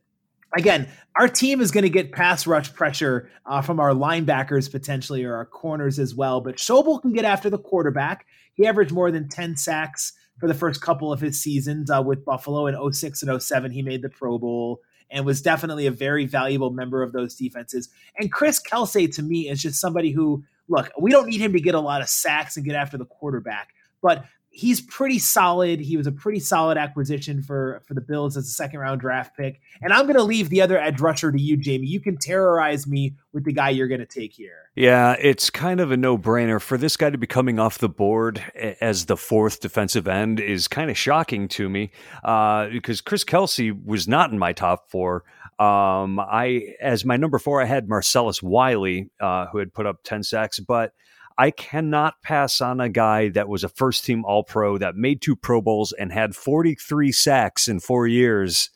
[0.55, 5.24] again, our team is going to get pass rush pressure uh, from our linebackers potentially
[5.24, 6.42] or our corners as well.
[6.42, 8.27] But Schobel can get after the quarterback.
[8.53, 12.24] He averaged more than 10 sacks for the first couple of his seasons uh, with
[12.24, 13.70] Buffalo in 06 and 07.
[13.70, 17.88] He made the Pro Bowl and was definitely a very valuable member of those defenses.
[18.18, 21.61] And Chris Kelsay, to me, is just somebody who, look, we don't need him to
[21.61, 23.70] get a lot of sacks and get after the quarterback,
[24.03, 24.24] but
[24.55, 25.81] he's pretty solid.
[25.81, 29.37] He was a pretty solid acquisition for for the Bills as a second round draft
[29.37, 29.61] pick.
[29.83, 31.88] And I'm going to leave the other edge rusher to you, Jamie.
[31.88, 34.70] You can terrorize me with the guy you're going to take here.
[34.77, 37.88] Yeah, it's kind of a no brainer for this guy to be coming off the
[37.88, 38.42] board
[38.81, 41.90] as the fourth defensive end is kind of shocking to me
[42.22, 45.24] uh, because Chris Kelsay was not in my top four.
[45.59, 50.03] Um, I as my number four, I had Marcellus Wiley, uh, who had put up
[50.05, 50.93] ten sacks, but
[51.37, 55.21] I cannot pass on a guy that was a first team All Pro that made
[55.21, 58.71] two Pro Bowls and had 43 sacks in four years.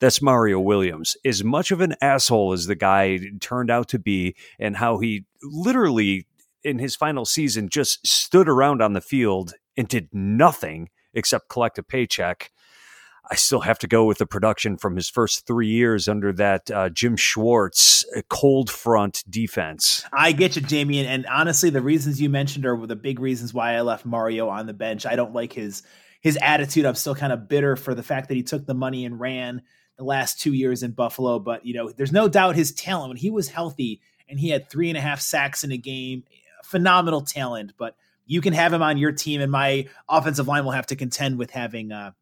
[0.00, 1.16] That's Mario Williams.
[1.24, 5.24] As much of an asshole as the guy turned out to be, and how he
[5.42, 6.26] literally
[6.64, 11.78] in his final season just stood around on the field and did nothing except collect
[11.78, 12.50] a paycheck.
[13.30, 16.70] I still have to go with the production from his first three years under that
[16.70, 20.04] uh, Jim Schwartz uh, cold front defense.
[20.12, 23.52] I get you, Jamie, and, and, honestly, the reasons you mentioned are the big reasons
[23.52, 25.04] why I left Mario on the bench.
[25.04, 25.82] I don't like his
[26.20, 26.84] his attitude.
[26.84, 29.62] I'm still kind of bitter for the fact that he took the money and ran
[29.96, 31.38] the last two years in Buffalo.
[31.38, 34.68] But you know, there's no doubt his talent when he was healthy and he had
[34.68, 36.24] three and a half sacks in a game,
[36.64, 37.72] phenomenal talent.
[37.78, 37.94] But
[38.26, 41.38] you can have him on your team, and my offensive line will have to contend
[41.38, 41.92] with having.
[41.92, 42.12] Uh,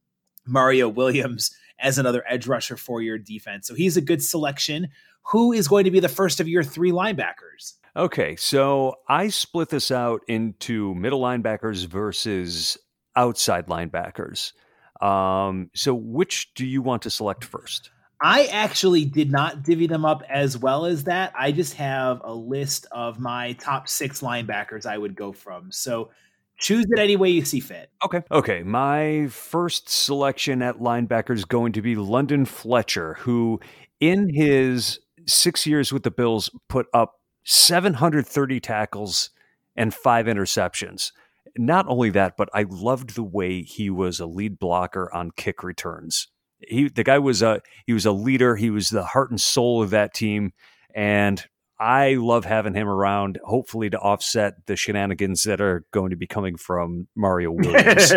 [0.46, 3.66] Mario Williams as another edge rusher for your defense.
[3.66, 4.88] So he's a good selection.
[5.32, 7.74] Who is going to be the first of your three linebackers?
[7.96, 12.78] Okay, so I split this out into middle linebackers versus
[13.16, 14.52] outside linebackers.
[15.00, 17.90] Um, so which do you want to select first?
[18.20, 21.32] I actually did not divvy them up as well as that.
[21.38, 25.70] I just have a list of my top six linebackers I would go from.
[25.70, 26.10] So
[26.58, 27.90] choose it any way you see fit.
[28.04, 28.22] Okay.
[28.30, 28.62] Okay.
[28.62, 33.60] My first selection at linebacker is going to be London Fletcher, who
[34.00, 37.14] in his six years with the Bills put up
[37.44, 39.30] 730 tackles
[39.76, 41.12] and five interceptions.
[41.56, 45.62] Not only that, but I loved the way he was a lead blocker on kick
[45.62, 46.28] returns.
[46.58, 48.56] He the guy was a he was a leader.
[48.56, 50.52] He was the heart and soul of that team.
[50.94, 51.44] And
[51.78, 56.26] I love having him around, hopefully to offset the shenanigans that are going to be
[56.26, 58.12] coming from Mario Williams.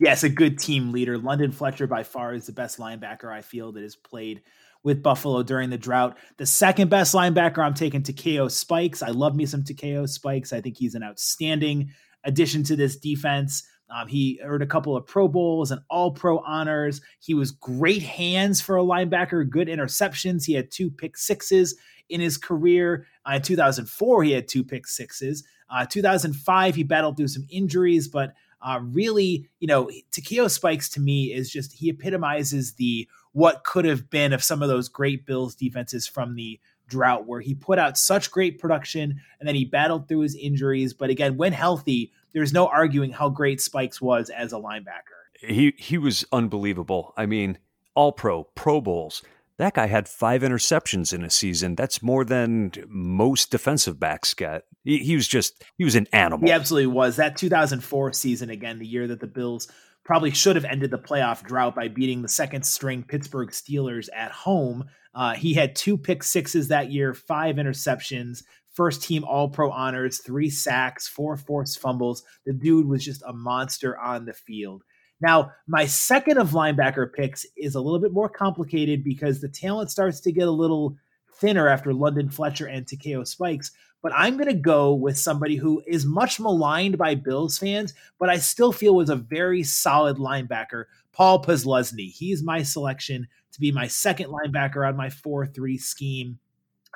[0.00, 1.16] yes, a good team leader.
[1.16, 4.42] London Fletcher by far is the best linebacker I feel that has played
[4.82, 6.18] with Buffalo during the drought.
[6.38, 9.02] The second best linebacker I'm taking Takeo Spikes.
[9.02, 10.52] I love me some Takeo Spikes.
[10.52, 11.90] I think he's an outstanding
[12.24, 13.64] addition to this defense.
[13.90, 17.00] Um, he earned a couple of Pro Bowls and All Pro honors.
[17.20, 20.44] He was great hands for a linebacker, good interceptions.
[20.44, 21.76] He had two pick sixes
[22.08, 23.06] in his career.
[23.28, 25.44] Uh, in 2004, he had two pick sixes.
[25.70, 31.00] Uh, 2005, he battled through some injuries, but uh, really, you know, Takeo Spikes to
[31.00, 35.26] me is just he epitomizes the what could have been of some of those great
[35.26, 39.64] Bills defenses from the drought, where he put out such great production and then he
[39.64, 40.92] battled through his injuries.
[40.94, 45.18] But again, when healthy, there's no arguing how great Spikes was as a linebacker.
[45.40, 47.14] He he was unbelievable.
[47.16, 47.58] I mean,
[47.98, 49.22] all pro, Pro Bowls.
[49.56, 51.74] That guy had five interceptions in a season.
[51.74, 54.62] That's more than most defensive backs get.
[54.84, 56.46] He, he was just, he was an animal.
[56.46, 57.16] He absolutely was.
[57.16, 59.66] That 2004 season, again, the year that the Bills
[60.04, 64.30] probably should have ended the playoff drought by beating the second string Pittsburgh Steelers at
[64.30, 64.84] home.
[65.12, 68.44] Uh, he had two pick sixes that year, five interceptions,
[68.78, 72.22] first team All Pro honors, three sacks, four forced fumbles.
[72.46, 74.84] The dude was just a monster on the field.
[75.20, 79.90] Now, my second of linebacker picks is a little bit more complicated because the talent
[79.90, 80.96] starts to get a little
[81.40, 83.72] thinner after London Fletcher and Takeo Spikes.
[84.00, 88.30] But I'm going to go with somebody who is much maligned by Bills fans, but
[88.30, 92.12] I still feel was a very solid linebacker, Paul Posluszny.
[92.12, 96.38] He's my selection to be my second linebacker on my 4 3 scheme.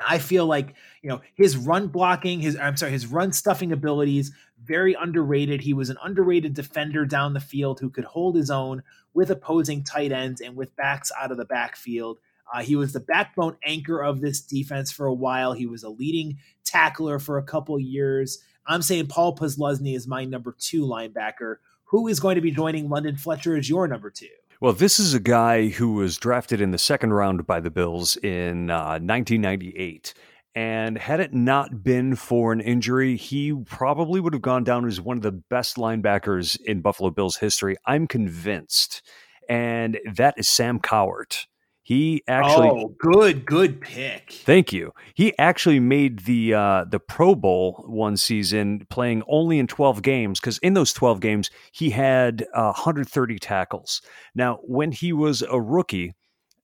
[0.07, 4.33] I feel like you know his run blocking, his I'm sorry, his run stuffing abilities
[4.65, 5.61] very underrated.
[5.61, 8.83] He was an underrated defender down the field who could hold his own
[9.15, 12.19] with opposing tight ends and with backs out of the backfield.
[12.53, 15.53] Uh, he was the backbone anchor of this defense for a while.
[15.53, 18.39] He was a leading tackler for a couple years.
[18.67, 21.57] I'm saying Paul Posluszny is my number two linebacker.
[21.85, 24.27] Who is going to be joining London Fletcher as your number two?
[24.63, 28.17] Well, this is a guy who was drafted in the second round by the Bills
[28.19, 30.15] in uh, 1998.
[30.55, 35.01] And had it not been for an injury, he probably would have gone down as
[35.01, 37.75] one of the best linebackers in Buffalo Bills history.
[37.87, 39.03] I'm convinced.
[39.49, 41.47] And that is Sam Cowart.
[41.93, 44.33] He actually Oh, good, good pick.
[44.33, 44.93] Thank you.
[45.13, 50.41] He actually made the uh, the Pro Bowl one season playing only in 12 games
[50.41, 54.01] cuz in those 12 games he had uh, 130 tackles.
[54.35, 56.15] Now, when he was a rookie,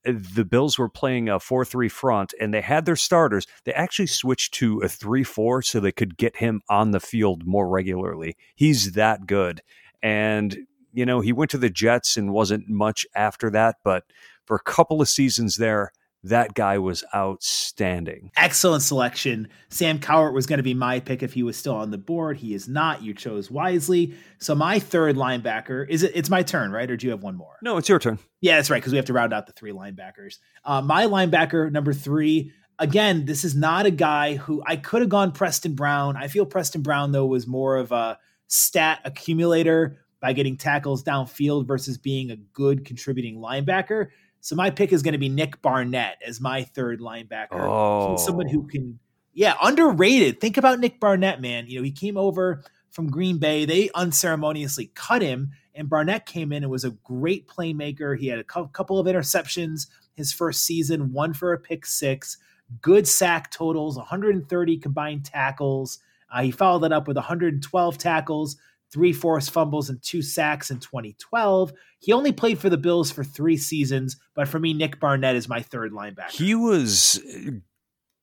[0.03, 3.47] the Bills were playing a 4 3 front and they had their starters.
[3.65, 7.45] They actually switched to a 3 4 so they could get him on the field
[7.45, 8.39] more regularly.
[8.55, 9.61] He's that good.
[10.03, 10.57] And,
[10.95, 14.05] you know, he went to the Jets and wasn't much after that, but
[14.49, 15.93] for a couple of seasons there,
[16.25, 18.33] that guy was outstanding.
[18.35, 19.47] Excellent selection.
[19.69, 22.39] Sam Cowart was going to be my pick if he was still on the board.
[22.39, 23.03] He is not.
[23.03, 24.15] You chose wisely.
[24.39, 26.13] So my third linebacker is it?
[26.15, 26.91] It's my turn, right?
[26.91, 27.59] Or do you have one more?
[27.63, 28.19] No, it's your turn.
[28.41, 30.39] Yeah, that's right because we have to round out the three linebackers.
[30.65, 32.53] Uh, my linebacker number three.
[32.81, 36.17] Again, this is not a guy who I could have gone Preston Brown.
[36.17, 41.67] I feel Preston Brown though was more of a stat accumulator by getting tackles downfield
[41.67, 44.09] versus being a good contributing linebacker.
[44.41, 47.49] So my pick is going to be Nick Barnett as my third linebacker.
[47.53, 48.17] Oh.
[48.17, 48.99] Someone who can,
[49.33, 50.41] yeah, underrated.
[50.41, 51.67] Think about Nick Barnett, man.
[51.67, 53.65] You know, he came over from Green Bay.
[53.65, 58.19] They unceremoniously cut him, and Barnett came in and was a great playmaker.
[58.19, 62.37] He had a couple of interceptions his first season, one for a pick six,
[62.83, 66.01] good sack totals, 130 combined tackles.
[66.31, 68.57] Uh, he followed that up with 112 tackles,
[68.93, 71.73] three forced fumbles and two sacks in 2012.
[72.01, 75.49] He only played for the Bills for three seasons, but for me, Nick Barnett is
[75.49, 76.31] my third linebacker.
[76.31, 77.21] He was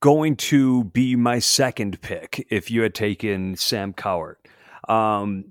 [0.02, 4.36] going to be my second pick if you had taken Sam Cowart.
[4.88, 5.46] Um,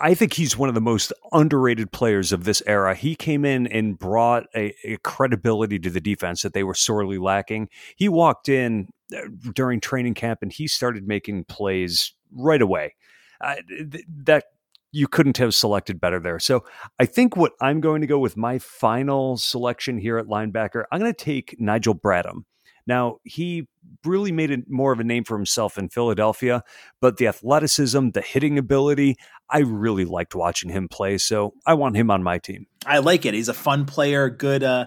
[0.00, 2.94] I think he's one of the most underrated players of this era.
[2.94, 7.18] He came in and brought a, a credibility to the defense that they were sorely
[7.18, 7.68] lacking.
[7.96, 9.20] He walked in uh,
[9.54, 12.94] during training camp and he started making plays right away.
[13.40, 14.44] Uh, th- that
[14.92, 16.38] you couldn't have selected better there.
[16.38, 16.64] So
[16.98, 21.00] I think what I'm going to go with my final selection here at linebacker, I'm
[21.00, 22.44] going to take Nigel Bradham.
[22.86, 23.68] Now, he
[24.04, 26.64] really made it more of a name for himself in Philadelphia,
[27.00, 29.16] but the athleticism, the hitting ability,
[29.48, 31.18] I really liked watching him play.
[31.18, 32.66] So I want him on my team.
[32.84, 33.34] I like it.
[33.34, 34.86] He's a fun player, good uh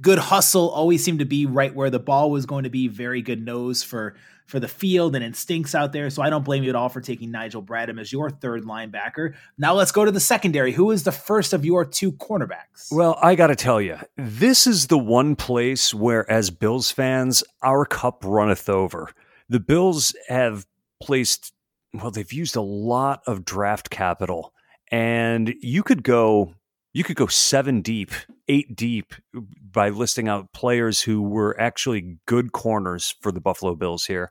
[0.00, 3.22] good hustle, always seemed to be right where the ball was going to be, very
[3.22, 6.10] good nose for for the field and instincts out there.
[6.10, 9.34] So I don't blame you at all for taking Nigel Bradham as your third linebacker.
[9.58, 10.72] Now let's go to the secondary.
[10.72, 12.90] Who is the first of your two cornerbacks?
[12.90, 17.42] Well, I got to tell you, this is the one place where, as Bills fans,
[17.62, 19.10] our cup runneth over.
[19.48, 20.66] The Bills have
[21.00, 21.52] placed,
[21.94, 24.52] well, they've used a lot of draft capital,
[24.90, 26.54] and you could go
[26.92, 28.12] you could go seven deep,
[28.48, 34.06] eight deep by listing out players who were actually good corners for the Buffalo Bills
[34.06, 34.30] here.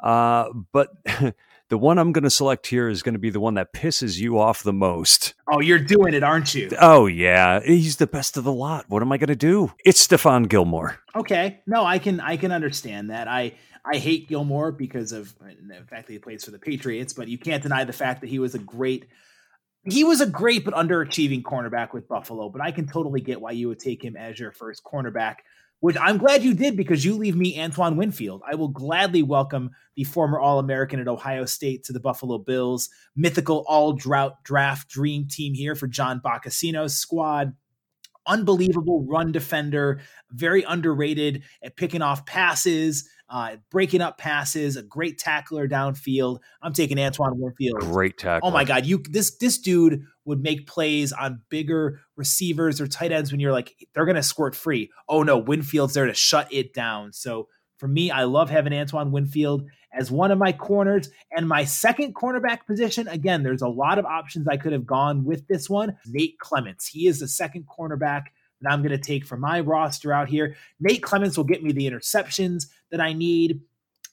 [0.00, 0.90] Uh, but
[1.68, 4.18] the one I'm going to select here is going to be the one that pisses
[4.18, 5.34] you off the most.
[5.50, 6.70] Oh, you're doing it, aren't you?
[6.80, 7.60] Oh, yeah.
[7.60, 8.84] He's the best of the lot.
[8.88, 9.72] What am I going to do?
[9.84, 10.98] It's Stephon Gilmore.
[11.14, 11.60] Okay.
[11.66, 13.26] No, I can I can understand that.
[13.26, 13.54] I
[13.84, 17.38] I hate Gilmore because of the fact that he plays for the Patriots, but you
[17.38, 19.06] can't deny the fact that he was a great
[19.88, 23.52] he was a great but underachieving cornerback with Buffalo, but I can totally get why
[23.52, 25.36] you would take him as your first cornerback,
[25.80, 28.42] which I'm glad you did because you leave me Antoine Winfield.
[28.50, 32.88] I will gladly welcome the former All American at Ohio State to the Buffalo Bills,
[33.14, 37.54] mythical all drought draft dream team here for John Boccacino's squad.
[38.26, 40.00] Unbelievable run defender,
[40.32, 46.38] very underrated at picking off passes uh, breaking up passes, a great tackler downfield.
[46.62, 47.80] I'm taking Antoine Winfield.
[47.80, 48.48] Great tackle.
[48.48, 53.12] Oh my God, you this this dude would make plays on bigger receivers or tight
[53.12, 54.90] ends when you're like they're gonna squirt free.
[55.08, 57.12] Oh no, Winfield's there to shut it down.
[57.12, 57.48] So
[57.78, 62.14] for me, I love having Antoine Winfield as one of my corners and my second
[62.14, 63.08] cornerback position.
[63.08, 65.96] Again, there's a lot of options I could have gone with this one.
[66.06, 68.26] Nate Clements, he is the second cornerback
[68.60, 70.56] that I'm going to take for my roster out here.
[70.80, 73.60] Nate Clements will get me the interceptions that I need,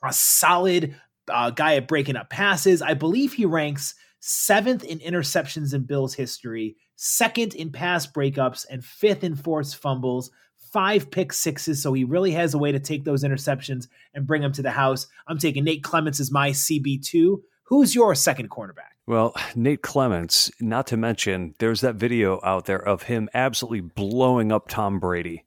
[0.03, 0.95] a solid
[1.29, 2.81] uh, guy at breaking up passes.
[2.81, 8.83] I believe he ranks seventh in interceptions in Bills history, second in pass breakups, and
[8.83, 10.31] fifth in forced fumbles.
[10.71, 14.41] Five pick sixes, so he really has a way to take those interceptions and bring
[14.41, 15.05] them to the house.
[15.27, 17.37] I'm taking Nate Clements as my CB2.
[17.65, 18.92] Who's your second cornerback?
[19.06, 24.51] Well, Nate Clements, not to mention, there's that video out there of him absolutely blowing
[24.51, 25.45] up Tom Brady.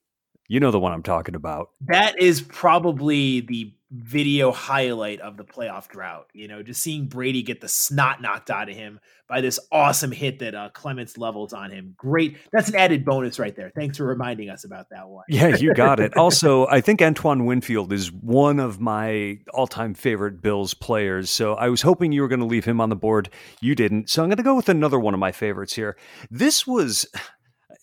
[0.49, 1.71] You know the one I'm talking about.
[1.89, 6.29] That is probably the video highlight of the playoff drought.
[6.33, 10.13] You know, just seeing Brady get the snot knocked out of him by this awesome
[10.13, 11.95] hit that uh, Clements levels on him.
[11.97, 12.37] Great.
[12.53, 13.71] That's an added bonus right there.
[13.75, 15.25] Thanks for reminding us about that one.
[15.29, 16.15] yeah, you got it.
[16.27, 21.31] Also, I think Antoine Winfield is one of my all time favorite Bills players.
[21.31, 23.29] So I was hoping you were going to leave him on the board.
[23.61, 24.11] You didn't.
[24.11, 25.97] So I'm going to go with another one of my favorites here.
[26.31, 27.07] This was.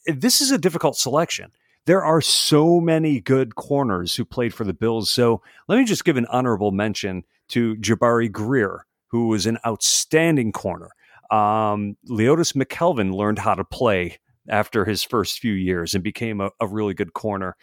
[0.05, 1.51] This is a difficult selection
[1.85, 5.09] there are so many good corners who played for the Bills.
[5.09, 10.51] So let me just give an honorable mention to Jabari Greer, who was an outstanding
[10.51, 10.89] corner.
[11.29, 16.51] Um, Leodis McKelvin learned how to play after his first few years and became a,
[16.59, 17.55] a really good corner.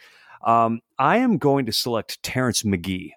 [0.45, 3.11] Um, I am going to select Terrence McGee.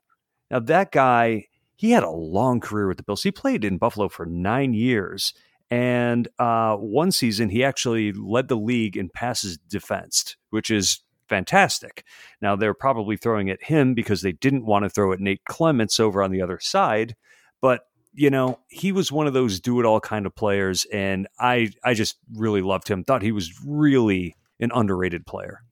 [0.51, 1.47] Now, that guy,
[1.77, 3.23] he had a long career with the Bills.
[3.23, 5.33] He played in Buffalo for nine years
[5.75, 12.05] And uh, one season, he actually led the league in passes defensed, which is fantastic.
[12.41, 15.99] Now, they're probably throwing at him because they didn't want to throw at Nate Clements
[15.99, 17.17] over on the other side.
[17.61, 20.87] But, you know, he was one of those do it all kind of players.
[20.93, 23.03] And I, I just really loved him.
[23.03, 25.65] Thought he was really an underrated player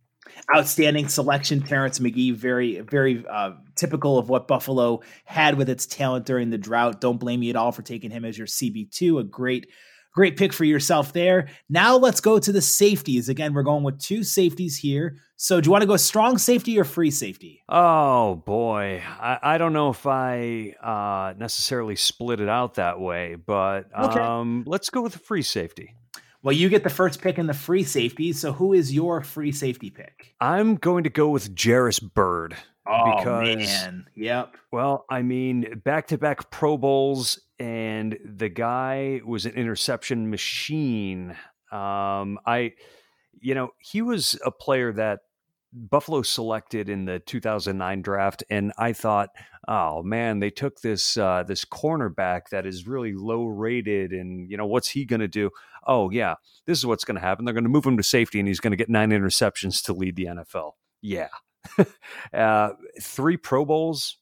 [0.55, 1.63] outstanding selection.
[1.63, 6.59] Terrence McGee, very, very uh, typical of what Buffalo had with its talent during the
[6.59, 7.01] drought.
[7.01, 9.21] Don't blame me at all for taking him as your CB2.
[9.21, 9.69] A great,
[10.13, 11.49] great pick for yourself there.
[11.69, 13.29] Now let's go to the safeties.
[13.29, 15.17] Again, we're going with two safeties here.
[15.37, 17.65] So do you want to go strong safety or free safety?
[17.69, 23.35] Oh boy, I, I don't know if I uh, necessarily split it out that way,
[23.35, 24.21] but okay.
[24.21, 25.97] um, let's go with the free safety.
[26.45, 28.33] Well, you get the first pick in the free safety.
[28.33, 30.35] So who is your free safety pick?
[30.41, 32.57] I'm going to go with Jairus Byrd.
[32.85, 34.57] Oh because, man, yep.
[34.73, 41.37] Well, I mean, back-to-back Pro Bowls, and the guy was an interception machine.
[41.71, 42.73] Um, I,
[43.41, 45.21] you know, he was a player that
[45.73, 49.29] Buffalo selected in the 2009 draft, and I thought,
[49.69, 54.57] oh man, they took this uh, this cornerback that is really low rated, and you
[54.57, 55.51] know what's he going to do?
[55.87, 56.35] Oh yeah,
[56.67, 57.45] this is what's going to happen.
[57.45, 59.93] They're going to move him to safety, and he's going to get nine interceptions to
[59.93, 60.73] lead the NFL.
[61.01, 61.29] Yeah,
[62.35, 64.19] uh, three Pro Bowls,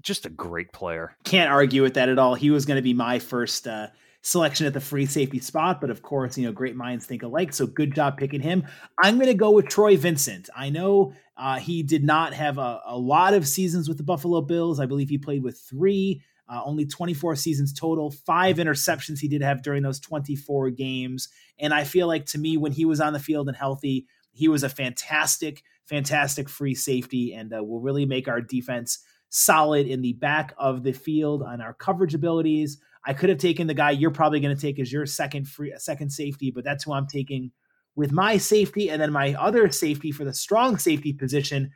[0.00, 1.16] just a great player.
[1.24, 2.34] Can't argue with that at all.
[2.34, 3.66] He was going to be my first.
[3.66, 3.88] Uh
[4.26, 7.52] selection at the free safety spot, but of course, you know, great minds think alike.
[7.52, 8.66] So good job picking him.
[9.00, 10.50] I'm going to go with Troy Vincent.
[10.54, 14.40] I know uh, he did not have a, a, lot of seasons with the Buffalo
[14.40, 14.80] Bills.
[14.80, 19.42] I believe he played with three, uh, only 24 seasons total, five interceptions he did
[19.42, 21.28] have during those 24 games.
[21.60, 24.48] And I feel like to me, when he was on the field and healthy, he
[24.48, 30.02] was a fantastic, fantastic free safety and uh, will really make our defense solid in
[30.02, 32.78] the back of the field on our coverage abilities.
[33.04, 35.72] I could have taken the guy you're probably going to take as your second free
[35.78, 37.52] second safety, but that's who I'm taking
[37.94, 41.70] with my safety and then my other safety for the strong safety position.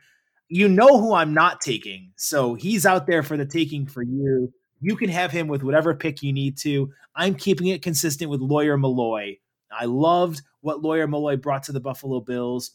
[0.49, 2.11] You know who I'm not taking.
[2.17, 4.53] So he's out there for the taking for you.
[4.81, 6.91] You can have him with whatever pick you need to.
[7.15, 9.37] I'm keeping it consistent with Lawyer Malloy.
[9.71, 12.71] I loved what Lawyer Malloy brought to the Buffalo Bills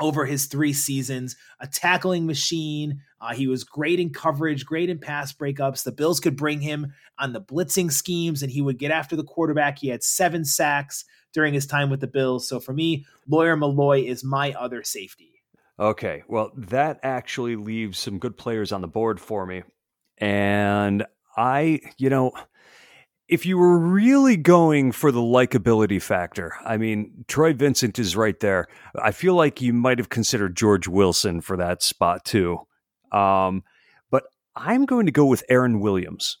[0.00, 3.00] over his three seasons, a tackling machine.
[3.20, 5.84] Uh, he was great in coverage, great in pass breakups.
[5.84, 9.24] The Bills could bring him on the blitzing schemes and he would get after the
[9.24, 9.78] quarterback.
[9.78, 12.48] He had seven sacks during his time with the Bills.
[12.48, 15.42] So for me, Lawyer Malloy is my other safety.
[15.78, 16.22] Okay.
[16.28, 19.62] Well, that actually leaves some good players on the board for me.
[20.18, 21.04] And
[21.36, 22.32] I, you know,
[23.28, 28.38] if you were really going for the likability factor, I mean, Troy Vincent is right
[28.40, 28.66] there.
[29.00, 32.66] I feel like you might have considered George Wilson for that spot too.
[33.12, 33.64] Um,
[34.10, 34.24] but
[34.56, 36.38] I'm going to go with Aaron Williams.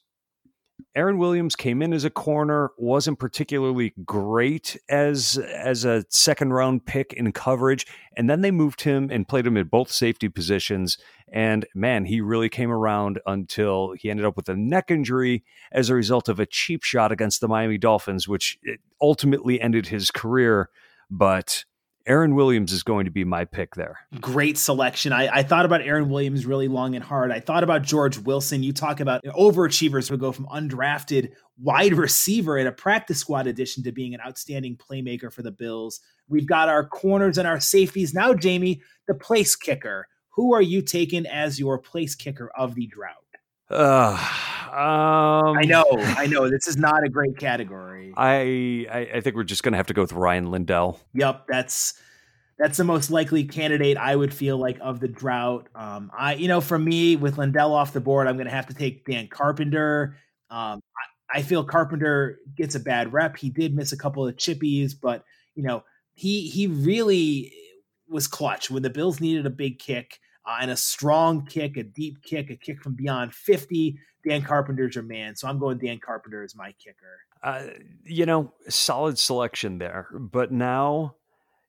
[0.96, 6.84] Aaron Williams came in as a corner, wasn't particularly great as as a second round
[6.84, 10.98] pick in coverage, and then they moved him and played him at both safety positions.
[11.32, 15.90] And man, he really came around until he ended up with a neck injury as
[15.90, 18.58] a result of a cheap shot against the Miami Dolphins, which
[19.00, 20.70] ultimately ended his career.
[21.08, 21.64] But
[22.06, 23.98] Aaron Williams is going to be my pick there.
[24.20, 25.12] Great selection.
[25.12, 27.30] I, I, thought about Aaron Williams really long and hard.
[27.30, 28.62] I thought about George Wilson.
[28.62, 33.82] You talk about overachievers who go from undrafted wide receiver in a practice squad addition
[33.84, 36.00] to being an outstanding playmaker for the Bills.
[36.28, 38.14] We've got our corners and our safeties.
[38.14, 40.06] Now, Jamie, the place kicker.
[40.30, 43.16] Who are you taking as your place kicker of the drought?
[43.70, 44.18] Uh,
[44.72, 46.48] um, I know, I know.
[46.48, 48.12] This is not a great category.
[48.16, 51.00] I, I, I think we're just going to have to go with Rian Lindell.
[51.14, 51.94] Yep, that's
[52.58, 55.68] that's the most likely candidate I would feel like of the drought.
[55.74, 58.66] Um, I, you know, for me with Lindell off the board, I'm going to have
[58.66, 60.16] to take Dan Carpenter.
[60.50, 60.80] Um,
[61.32, 63.36] I, I feel Carpenter gets a bad rep.
[63.36, 67.52] He did miss a couple of chippies, but you know, he he really
[68.08, 71.82] was clutch when the Bills needed a big kick uh, and a strong kick, a
[71.82, 73.98] deep kick, a kick from beyond 50.
[74.26, 75.34] Dan Carpenter's your man.
[75.34, 77.20] So I'm going Dan Carpenter as my kicker.
[77.42, 77.64] Uh,
[78.04, 80.08] you know, solid selection there.
[80.12, 81.16] But now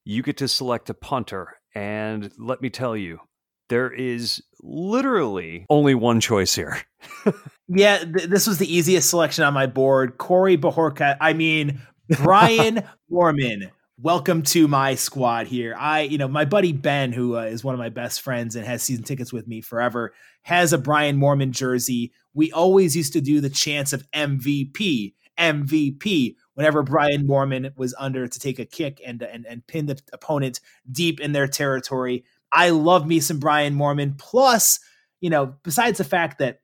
[0.03, 1.57] you get to select a punter.
[1.73, 3.19] And let me tell you,
[3.69, 6.77] there is literally only one choice here.
[7.69, 10.17] yeah, th- this was the easiest selection on my board.
[10.17, 11.17] Corey Bojorquez.
[11.21, 11.81] I mean,
[12.17, 13.71] Brian Moorman
[14.01, 15.75] welcome to my squad here.
[15.77, 18.65] I, you know, my buddy Ben, who uh, is one of my best friends and
[18.65, 22.11] has season tickets with me forever, has a Brian Moorman jersey.
[22.33, 28.27] We always used to do the chance of MVP, MVP, whenever Brian Moorman was under
[28.27, 32.23] to take a kick and and and pin the opponent deep in their territory.
[32.51, 34.17] I love me some Brian Moorman.
[34.17, 34.79] Plus,
[35.19, 36.61] you know, besides the fact that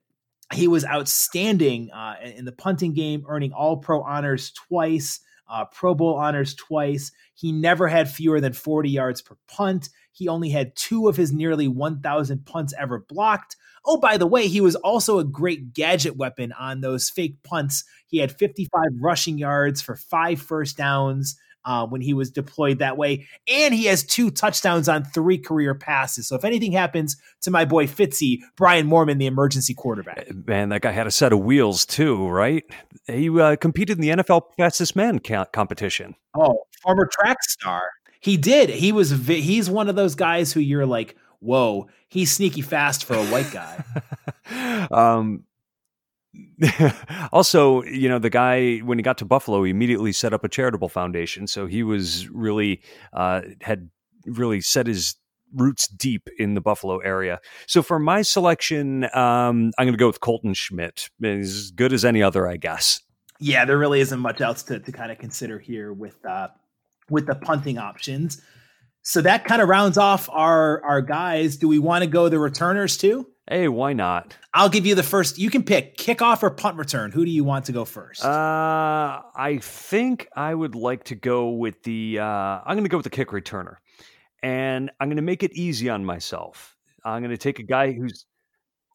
[0.52, 5.94] he was outstanding uh, in the punting game, earning All Pro honors twice uh, Pro
[5.94, 7.12] Bowl honors twice.
[7.34, 9.88] He never had fewer than 40 yards per punt.
[10.12, 13.56] He only had two of his nearly 1,000 punts ever blocked.
[13.86, 17.84] Oh, by the way, he was also a great gadget weapon on those fake punts.
[18.06, 22.96] He had 55 rushing yards for five first downs uh, when he was deployed that
[22.96, 23.26] way.
[23.46, 26.28] And he has two touchdowns on three career passes.
[26.28, 30.24] So if anything happens to my boy Fitzy, Brian Moorman, the emergency quarterback.
[30.28, 32.64] Eh, man, that guy had a set of wheels too, right?
[33.06, 36.14] He uh, competed in the NFL fastest man competition.
[36.34, 37.82] Oh, former track star.
[38.20, 38.70] He did.
[38.70, 39.10] He was.
[39.26, 43.50] He's one of those guys who you're like, whoa, he's sneaky fast for a white
[43.52, 43.84] guy.
[44.90, 45.44] um,
[47.32, 50.48] also, you know, the guy when he got to Buffalo, he immediately set up a
[50.48, 51.46] charitable foundation.
[51.46, 52.82] So he was really
[53.12, 53.90] uh, had
[54.26, 55.16] really set his
[55.54, 57.40] roots deep in the Buffalo area.
[57.66, 61.08] So for my selection, um, I'm going to go with Colton Schmidt.
[61.22, 63.00] As good as any other, I guess.
[63.40, 66.48] Yeah, there really isn't much else to, to kind of consider here with uh,
[67.08, 68.42] with the punting options.
[69.02, 71.56] So that kind of rounds off our our guys.
[71.56, 73.28] Do we want to go the returners too?
[73.50, 74.36] Hey, why not?
[74.52, 75.38] I'll give you the first.
[75.38, 77.10] You can pick kickoff or punt return.
[77.10, 78.22] Who do you want to go first?
[78.22, 82.18] Uh, I think I would like to go with the.
[82.18, 83.76] Uh, I'm going to go with the kick returner,
[84.42, 86.76] and I'm going to make it easy on myself.
[87.04, 88.26] I'm going to take a guy who's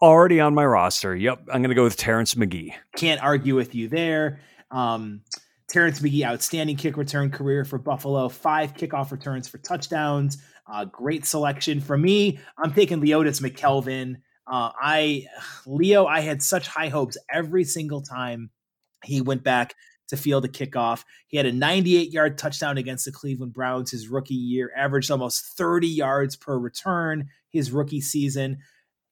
[0.04, 1.16] already on my roster.
[1.16, 2.74] Yep, I'm going to go with Terrence McGee.
[2.95, 4.39] Can't argue with you there.
[4.70, 5.22] Um,
[5.68, 10.43] Terrence McGee, outstanding kick return career for Buffalo, five kickoff returns for touchdowns.
[10.72, 12.39] Uh, great selection for me.
[12.64, 14.18] I'm taking Leodis McKelvin.
[14.46, 15.28] Uh, I
[15.66, 18.50] Leo, I had such high hopes every single time
[19.04, 19.76] he went back
[20.10, 21.04] to field a kickoff.
[21.28, 25.58] He had a 98 yard touchdown against the Cleveland Browns his rookie year, averaged almost
[25.58, 28.60] 30 yards per return his rookie season.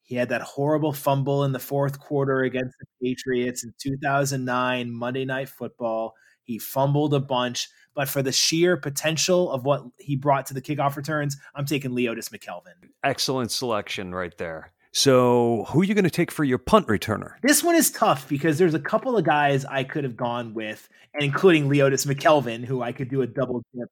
[0.03, 5.23] He had that horrible fumble in the fourth quarter against the Patriots in 2009 Monday
[5.23, 6.13] Night Football.
[6.43, 10.61] He fumbled a bunch, but for the sheer potential of what he brought to the
[10.61, 12.89] kickoff returns, I'm taking Leodis McKelvin.
[13.03, 14.73] Excellent selection right there.
[14.93, 17.35] So, who are you going to take for your punt returner?
[17.41, 20.89] This one is tough because there's a couple of guys I could have gone with,
[21.13, 23.89] and including Leodis McKelvin, who I could do a double dip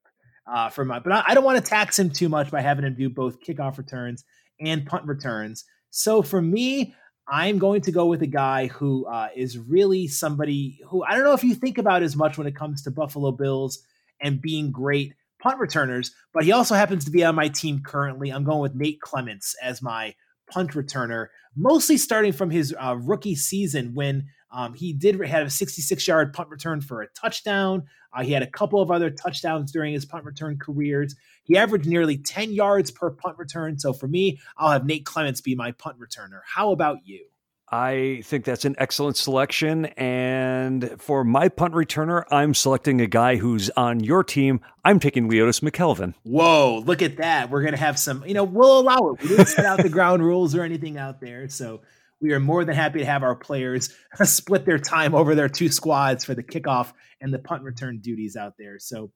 [0.51, 0.99] uh, for my.
[0.99, 3.41] But I, I don't want to tax him too much by having him do both
[3.41, 4.25] kickoff returns
[4.59, 5.63] and punt returns.
[5.89, 6.93] So for me,
[7.29, 11.23] I'm going to go with a guy who uh, is really somebody who I don't
[11.23, 13.79] know if you think about as much when it comes to Buffalo Bills
[14.19, 18.31] and being great punt returners, but he also happens to be on my team currently.
[18.31, 20.13] I'm going with Nate Clements as my
[20.49, 25.49] punt returner, mostly starting from his uh, rookie season when um, he did have a
[25.49, 27.83] 66 yard punt return for a touchdown.
[28.13, 31.15] Uh, he had a couple of other touchdowns during his punt return careers.
[31.43, 33.77] He averaged nearly 10 yards per punt return.
[33.77, 36.41] So for me, I'll have Nate Clements be my punt returner.
[36.45, 37.25] How about you?
[37.71, 39.85] I think that's an excellent selection.
[39.85, 44.61] And for my punt returner, I'm selecting a guy who's on your team.
[44.83, 46.15] I'm taking Leodis McKelvin.
[46.23, 47.51] Whoa, look at that.
[47.51, 49.21] We're going to have some, you know, we'll allow it.
[49.21, 51.47] We didn't set out the ground rules or anything out there.
[51.49, 51.81] So
[52.19, 53.93] we are more than happy to have our players
[54.23, 56.91] split their time over their two squads for the kickoff
[57.21, 58.79] and the punt return duties out there.
[58.79, 59.11] So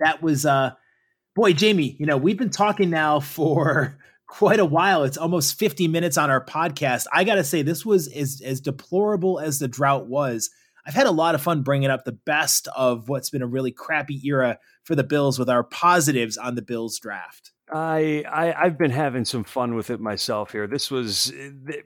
[0.00, 0.70] that was, uh,
[1.34, 3.98] boy, Jamie, you know, we've been talking now for
[4.38, 5.04] quite a while.
[5.04, 7.06] It's almost 50 minutes on our podcast.
[7.12, 10.50] I got to say, this was as, as deplorable as the drought was.
[10.84, 13.70] I've had a lot of fun bringing up the best of what's been a really
[13.70, 17.52] crappy era for the Bills with our positives on the Bills draft.
[17.72, 20.66] I, I have been having some fun with it myself here.
[20.66, 21.32] This was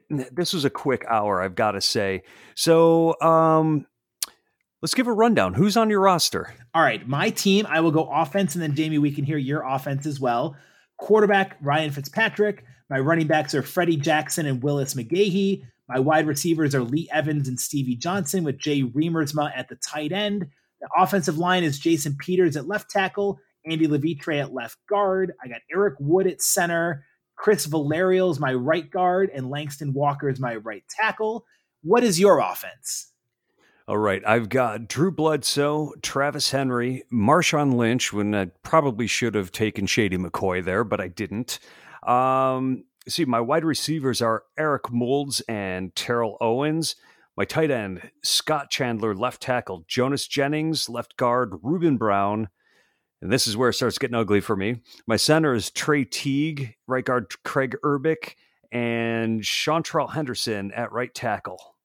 [0.08, 2.22] this was a quick hour, I've got to say.
[2.56, 3.86] So, um,
[4.82, 5.54] let's give a rundown.
[5.54, 6.52] Who's on your roster?
[6.74, 7.64] All right, my team.
[7.68, 10.56] I will go offense, and then Jamie, we can hear your offense as well.
[10.98, 12.64] Quarterback Ryan Fitzpatrick.
[12.90, 15.64] My running backs are Freddie Jackson and Willis McGahee.
[15.88, 20.12] My wide receivers are Lee Evans and Stevie Johnson with Jay Riemersma at the tight
[20.12, 20.46] end.
[20.80, 25.32] The offensive line is Jason Peters at left tackle Andy Levitre at left guard.
[25.42, 27.04] I got Eric Wood at center.
[27.36, 31.44] Chris Villarrial is my right guard, and Langston Walker is my right tackle.
[31.82, 33.12] What is your offense?
[33.88, 38.12] All right, I've got Drew Bledsoe, Travis Henry, Marshawn Lynch.
[38.12, 41.58] When I probably should have taken Shady McCoy there, but I didn't.
[42.06, 46.96] Um, see, my wide receivers are Eric Moulds and Terrell Owens.
[47.34, 52.50] My tight end, Scott Chandler, left tackle, Jonas Jennings, left guard, Ruben Brown,
[53.22, 54.82] and this is where it starts getting ugly for me.
[55.06, 58.34] My center is Trey Teague, right guard Craig Urbik,
[58.70, 61.77] and Seantrel Henderson at right tackle.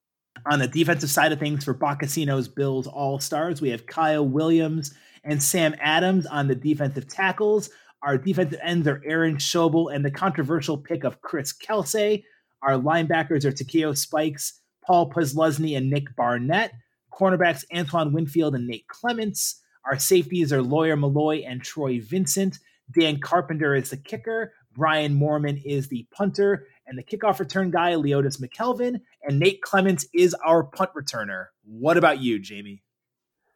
[0.45, 4.93] On the defensive side of things for Boccacino's Bills All Stars, we have Kyle Williams
[5.23, 7.69] and Sam Adams on the defensive tackles.
[8.01, 12.25] Our defensive ends are Aaron Schobel and the controversial pick of Chris Kelsay.
[12.61, 16.73] Our linebackers are Takeo Spikes, Paul Posluszny, and Nick Barnett.
[17.13, 19.61] Cornerbacks Antoine Winfield and Nate Clements.
[19.85, 22.59] Our safeties are Lawyer Malloy and Troy Vincent.
[22.93, 24.53] Dan Carpenter is the kicker.
[24.73, 26.67] Brian Moorman is the punter.
[26.87, 28.99] And the kickoff return guy, Leodis McKelvin.
[29.23, 31.47] And Nate Clements is our punt returner.
[31.63, 32.83] What about you, Jamie?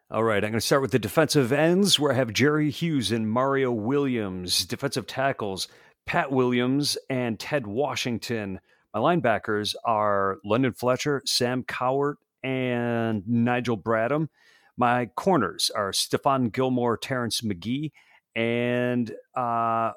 [0.09, 3.11] All right, I'm going to start with the defensive ends where I have Jerry Hughes
[3.11, 4.65] and Mario Williams.
[4.65, 5.68] Defensive tackles,
[6.05, 8.61] Pat Williams and Ted Washington.
[8.93, 14.30] My linebackers are London Fletcher, Sam Cowart, and Nigel Bradham.
[14.78, 17.91] My corners are Stephon Gilmore, Terrence McGee,
[18.34, 19.91] and uh,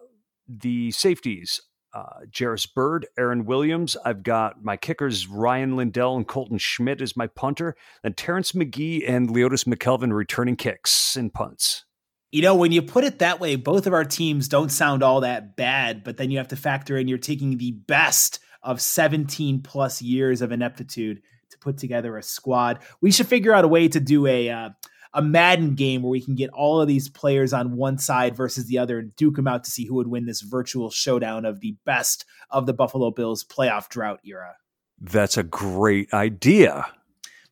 [0.49, 1.61] the safeties,
[1.93, 3.97] uh, Jairus Byrd, Aaron Williams.
[4.05, 9.09] I've got my kickers, Rian Lindell and Colton Schmidt as my punter, and Terrence McGee
[9.09, 11.85] and Leodis McKelvin returning kicks and punts.
[12.31, 15.23] You know, when you put it that way, both of our teams don't sound all
[15.23, 19.63] that bad, but then you have to factor in you're taking the best of 17
[19.63, 22.81] plus years of ineptitude to put together a squad.
[23.01, 24.71] We should figure out a way to do a uh,
[25.13, 28.67] a Madden game where we can get all of these players on one side versus
[28.67, 31.61] the other and duke them out to see who would win this virtual showdown of
[31.61, 34.57] the best of the Buffalo Bills playoff drought era.
[35.01, 36.87] That's a great idea.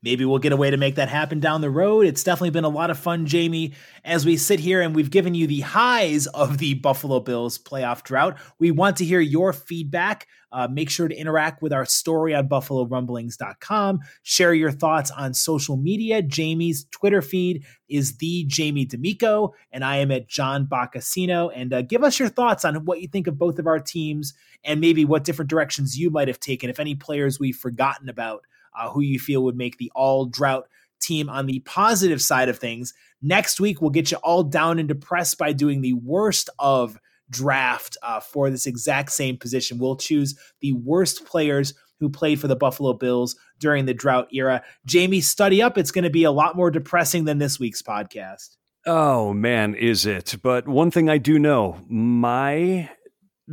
[0.03, 2.07] Maybe we'll get a way to make that happen down the road.
[2.07, 3.74] It's definitely been a lot of fun, Jamie,
[4.05, 8.05] as we sit here and we've given you the highs of the Buffalo Bills playoff
[8.05, 8.38] drought.
[8.61, 10.28] We want to hear your feedback.
[10.53, 14.01] Uh, make sure to interact with our story on buffalorumblings.com.
[14.22, 16.22] Share your thoughts on social media.
[16.22, 21.51] Jamie's Twitter feed is the Jamie D'Amico, and I am at John Boccacino.
[21.55, 24.32] And uh, give us your thoughts on what you think of both of our teams
[24.64, 28.44] and maybe what different directions you might have taken, if any players we've forgotten about
[28.79, 30.68] uh, who you feel would make the all drought
[31.01, 32.93] team on the positive side of things.
[33.22, 36.99] Next week, we'll get you all down and depressed by doing the worst of
[37.31, 39.79] draft uh, for this exact same position.
[39.79, 44.62] We'll choose the worst players who played for the Buffalo Bills during the drought era.
[44.87, 45.76] Jamie, study up.
[45.76, 48.57] It's going to be a lot more depressing than this week's podcast.
[48.87, 50.37] Oh man, is it?
[50.43, 52.89] But one thing I do know, my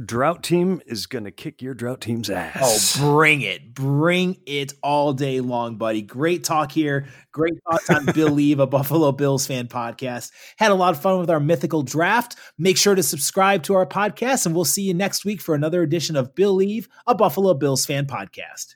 [0.03, 2.97] drought team is going to kick your drought team's oh, ass.
[2.99, 3.73] Oh, bring it.
[3.73, 6.01] Bring it all day long, buddy.
[6.01, 7.07] Great talk here.
[7.31, 10.31] Great thoughts on Bill Leave, a Buffalo Bills fan podcast.
[10.57, 12.35] Had a lot of fun with our mythical draft.
[12.57, 15.81] Make sure to subscribe to our podcast, and we'll see you next week for another
[15.81, 18.75] edition of Bill Leave, a Buffalo Bills fan podcast.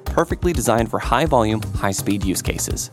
[0.11, 2.91] perfectly designed for high volume, high speed use cases.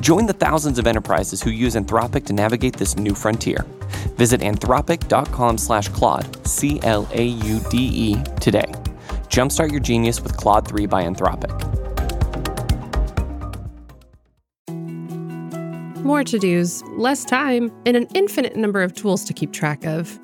[0.00, 3.64] Join the thousands of enterprises who use Anthropic to navigate this new frontier.
[4.16, 8.72] Visit anthropic.com slash Claude, C L A U D E, today.
[9.28, 11.52] Jumpstart your genius with Claude 3 by Anthropic.
[16.02, 20.18] More to dos, less time, and an infinite number of tools to keep track of.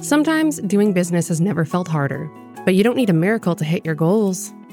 [0.00, 2.30] Sometimes doing business has never felt harder,
[2.64, 4.52] but you don't need a miracle to hit your goals.